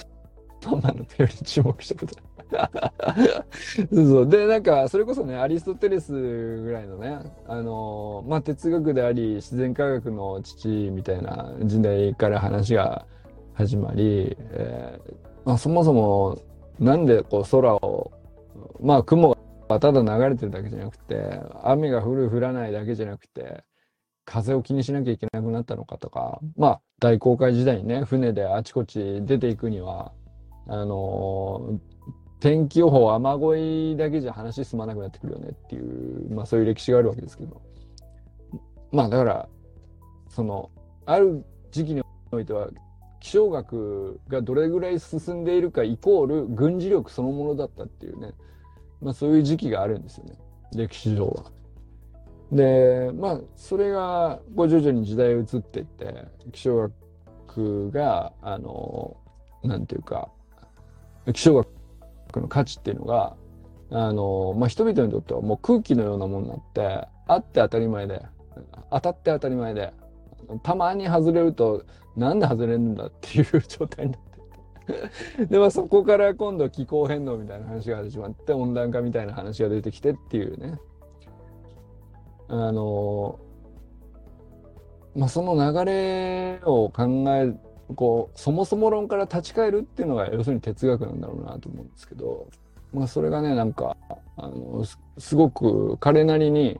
[0.65, 2.32] ママのペアに注目したことそう
[3.93, 4.27] そう。
[4.27, 13.05] で、なんか、それこそね、アリストテレスぐらいのね、あの、まあ、哲学であり、自然科学の父みたいな時代から話が
[13.53, 15.13] 始まり、えー、
[15.45, 16.37] まあ、そもそも、
[16.79, 18.11] なんでこう空を、
[18.81, 19.37] まあ、雲
[19.69, 23.63] がただ流れてるだけじゃなくて、雨が降る降らないだけじゃなくて、
[24.25, 30.13] 風を気にしなきゃいけなくなったのかとか、まあ、大航海時代にね、船であちこち出ていくには、
[30.67, 31.79] あの
[32.43, 37.61] 天気予報雨乞いだけじゃ話進まなくなってくるよねっていう、まあそういう歴史があるわけですけど。
[38.91, 39.49] まあだから、
[40.27, 40.69] その、
[41.05, 42.67] ある時期においては、
[43.21, 48.33] 気象学がどれぐらい進んでいるかイコール軍事力そのものだったっていうね、
[49.01, 50.33] まあそういう時期があるんですよね、
[50.75, 51.45] 歴史上は。
[52.51, 56.13] で、まあそれがこう徐々に時代移っていって、
[56.51, 56.91] 気象
[57.47, 59.15] 学が、あの、
[59.63, 60.27] なんていうか、
[61.31, 61.72] 気象学
[62.39, 63.35] の価値っていうのが、
[63.91, 68.25] あの、まあ、人々にとってはもう空気のようなものになって、あって当たり前で、
[68.91, 69.93] 当たって当たり前で、
[70.63, 71.83] たまに外れると、
[72.15, 74.33] なんで外れるんだっていう状態になって
[75.49, 80.79] で、まあ、そこから今度気候変動みたいな話が始まって、温暖化みたいな話が出てきてっていうね。
[82.49, 83.39] あの、
[85.15, 87.53] まあ、その流れを考え
[87.93, 92.47] こうそもそも論から立ち返るっていうのが要するに哲学なんだろうなと思うんですけど、
[92.93, 93.97] まあ、それがねなんか
[94.37, 94.85] あの
[95.17, 96.79] すごく彼なりに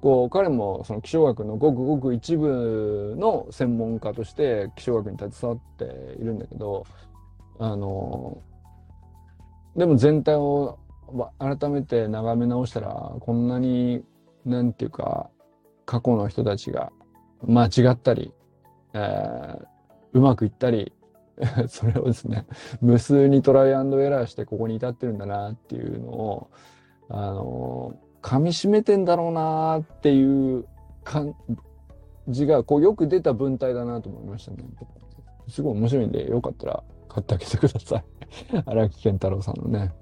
[0.00, 5.84] こう彼もその気象学のごくごく一部の専門家として気象学に携わって
[6.20, 6.86] いるんだけど
[7.58, 8.38] あの
[9.76, 10.78] でも全体を
[11.38, 14.04] 改めて眺め直したらこんなに
[14.44, 15.30] なんていうか
[15.84, 16.92] 過去の人たちが
[17.46, 18.32] 間違ったり、
[18.92, 19.64] えー、
[20.16, 20.92] うまくいったり
[21.68, 22.46] それをですね
[22.80, 26.50] 無数にトライアンドエラーしてここに至ってるんだなっていうのを
[27.10, 30.64] あの噛みしめてんだろうなっていう
[31.04, 31.36] 感
[32.28, 34.64] じがこうよく出た文体だなと思いましたね。
[35.48, 38.04] すごい面白いんでよかったら買ってあげてください。
[38.64, 39.92] 荒木健太郎さんのね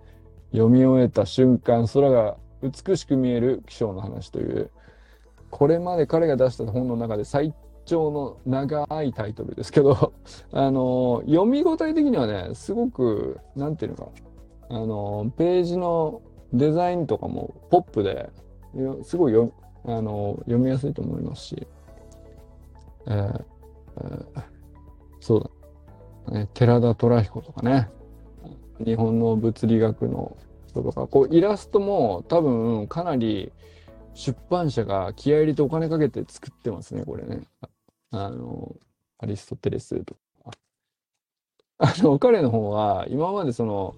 [0.53, 4.71] 読み終えた瞬間空が美しく見える気象の話という
[5.51, 7.53] これまで彼が出した本の中で最
[7.85, 10.12] 長の長いタイトルですけど、
[10.53, 14.09] あの、読み応え的にはね、すごく、なんていうのか、
[14.70, 16.22] あの、ページの
[16.53, 18.30] デザインとかもポップで、
[19.03, 19.53] すごいよ
[19.87, 21.66] あの読みやすいと思いますし、
[23.07, 24.43] えーえー、
[25.20, 25.51] そう
[26.32, 27.91] だ、ね、寺田虎彦とかね、
[28.85, 33.53] 日本の物理学の人とか、こうイラストも多分かなり
[34.14, 37.43] 出版社が気合入れてお金かけて作ってますね、これね。
[38.23, 38.77] あの、
[39.19, 40.20] アリストテレスとか。
[41.78, 43.95] あの、彼の方は、今までその、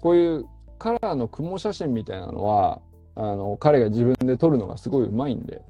[0.00, 0.46] こういう
[0.78, 2.80] カラーの雲写真みたいなのは、
[3.14, 5.62] あの、彼が自分で撮るのがすごい上手いんで、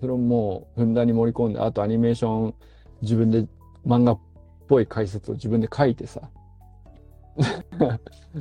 [0.00, 2.54] それをもうふんだんに盛り込んで、あとアニメーション
[3.02, 3.46] 自分で
[3.86, 4.20] 漫画っ
[4.66, 6.30] ぽい解説を自分で書いてさ、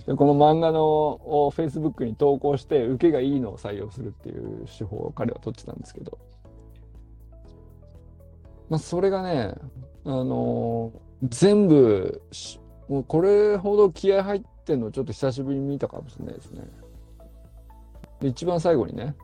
[0.05, 6.17] でこの漫画のを Facebook に投稿して受けがいいのを採用するっていう手法を彼は取ってたんですけど、
[8.69, 9.53] まあ、それがね、
[10.05, 12.21] あのー、全部、
[12.87, 16.63] もうこれほど気合入ってんのちょっと久しぶりに見たかもしれないですね。
[18.21, 19.15] で一番最後にね、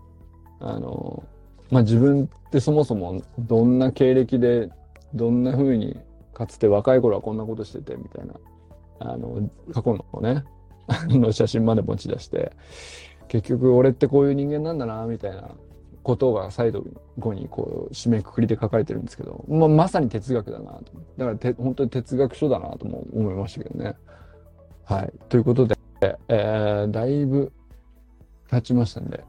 [0.59, 4.69] あのー、まあ、自分ってそもそもどんな経歴で、
[5.13, 5.97] どんな風に
[6.33, 8.33] かつて若い頃はこんなことしててみたいな、
[8.99, 10.43] あの、過去のね、
[11.07, 12.51] の写真まで持ち出して、
[13.27, 15.49] 結局俺ってこういう人間なんだな、みたいな
[16.05, 16.71] ことが最
[17.17, 20.93] 後にこう締めくくりで書かれてるんですけど、まあ、まさに哲学だなと。
[21.17, 23.95] だからて本当に哲学書だなとも思いましたけどね。
[24.83, 25.13] はい。
[25.29, 25.75] ということで、
[26.27, 27.51] えー、だいぶ
[28.51, 29.23] 経ちましたんで、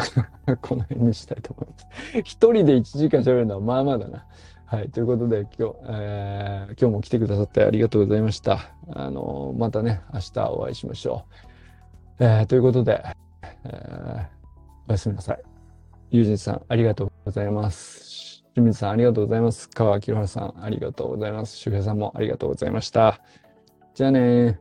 [0.60, 1.86] この辺にしたいと思います。
[2.18, 4.26] 一人で1時間喋るのはまあまあだな。
[4.66, 4.90] はい。
[4.90, 8.58] ということで、今日、えー、今日も来てくださってありがとうございました。
[8.92, 11.24] あの、またね、明日お会いしましょ
[12.20, 12.24] う。
[12.24, 13.02] えー、ということで、
[13.64, 14.26] えー、
[14.88, 15.47] おやすみなさい。
[16.10, 18.42] ゆうじんさん、ありがとうございます。
[18.54, 19.68] 清水さん、ありがとうございます。
[19.68, 21.56] 川明原さん、ありがとうございます。
[21.56, 23.20] 周平さんもありがとうございました。
[23.94, 24.58] じゃあね